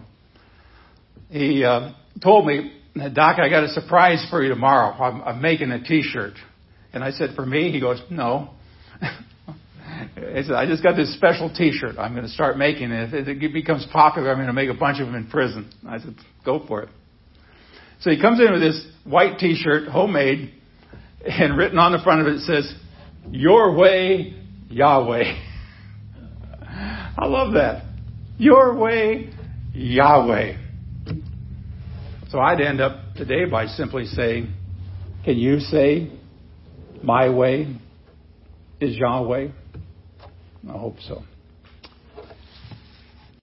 He 1.30 1.63
uh, 1.63 1.93
told 2.21 2.45
me, 2.45 2.73
Doc, 3.14 3.40
I 3.40 3.50
got 3.50 3.64
a 3.64 3.70
surprise 3.70 4.26
for 4.30 4.44
you 4.44 4.50
tomorrow. 4.50 4.94
I'm, 4.94 5.22
I'm 5.22 5.42
making 5.42 5.72
a 5.72 5.84
T-shirt. 5.84 6.34
And 6.94 7.04
I 7.04 7.12
said, 7.12 7.32
for 7.36 7.46
me? 7.46 7.72
He 7.72 7.80
goes, 7.80 8.02
no. 8.10 8.52
he 9.02 10.44
said, 10.44 10.52
I 10.52 10.66
just 10.66 10.84
got 10.84 10.96
this 10.96 11.14
special 11.16 11.54
T-shirt. 11.54 11.98
I'm 11.98 12.14
going 12.14 12.26
to 12.26 12.32
start 12.32 12.58
making 12.58 12.92
it. 12.92 13.14
If 13.14 13.28
it 13.28 13.54
becomes 13.54 13.86
popular, 13.92 14.32
I'm 14.32 14.38
going 14.38 14.48
to 14.48 14.54
make 14.54 14.70
a 14.70 14.74
bunch 14.74 15.00
of 15.00 15.08
them 15.08 15.16
in 15.16 15.28
prison. 15.28 15.72
I 15.88 16.00
said, 16.00 16.16
go 16.46 16.66
for 16.68 16.84
it. 16.84 16.90
So 18.02 18.10
he 18.10 18.22
comes 18.22 18.40
in 18.40 18.52
with 18.52 18.62
this 18.62 18.88
white 19.04 19.40
T-shirt, 19.40 19.90
homemade, 19.90 20.54
and 21.26 21.58
written 21.58 21.78
on 21.78 21.92
the 21.92 22.00
front 22.00 22.22
of 22.22 22.28
it 22.28 22.40
says, 22.42 22.74
your 23.30 23.76
way, 23.76 24.36
Yahweh. 24.70 25.24
I 27.18 27.26
love 27.26 27.54
that. 27.54 27.84
Your 28.38 28.74
way, 28.76 29.32
Yahweh. 29.74 30.69
So 32.30 32.39
I'd 32.39 32.62
end 32.62 32.80
up 32.80 33.15
today 33.15 33.46
by 33.46 33.65
simply 33.65 34.06
saying, 34.06 34.54
Can 35.26 35.38
you 35.38 35.60
say, 35.60 36.12
My 37.02 37.30
way 37.30 37.76
is 38.80 38.96
Yahweh? 38.96 39.48
I 40.68 40.72
hope 40.72 40.98
so. 41.08 41.24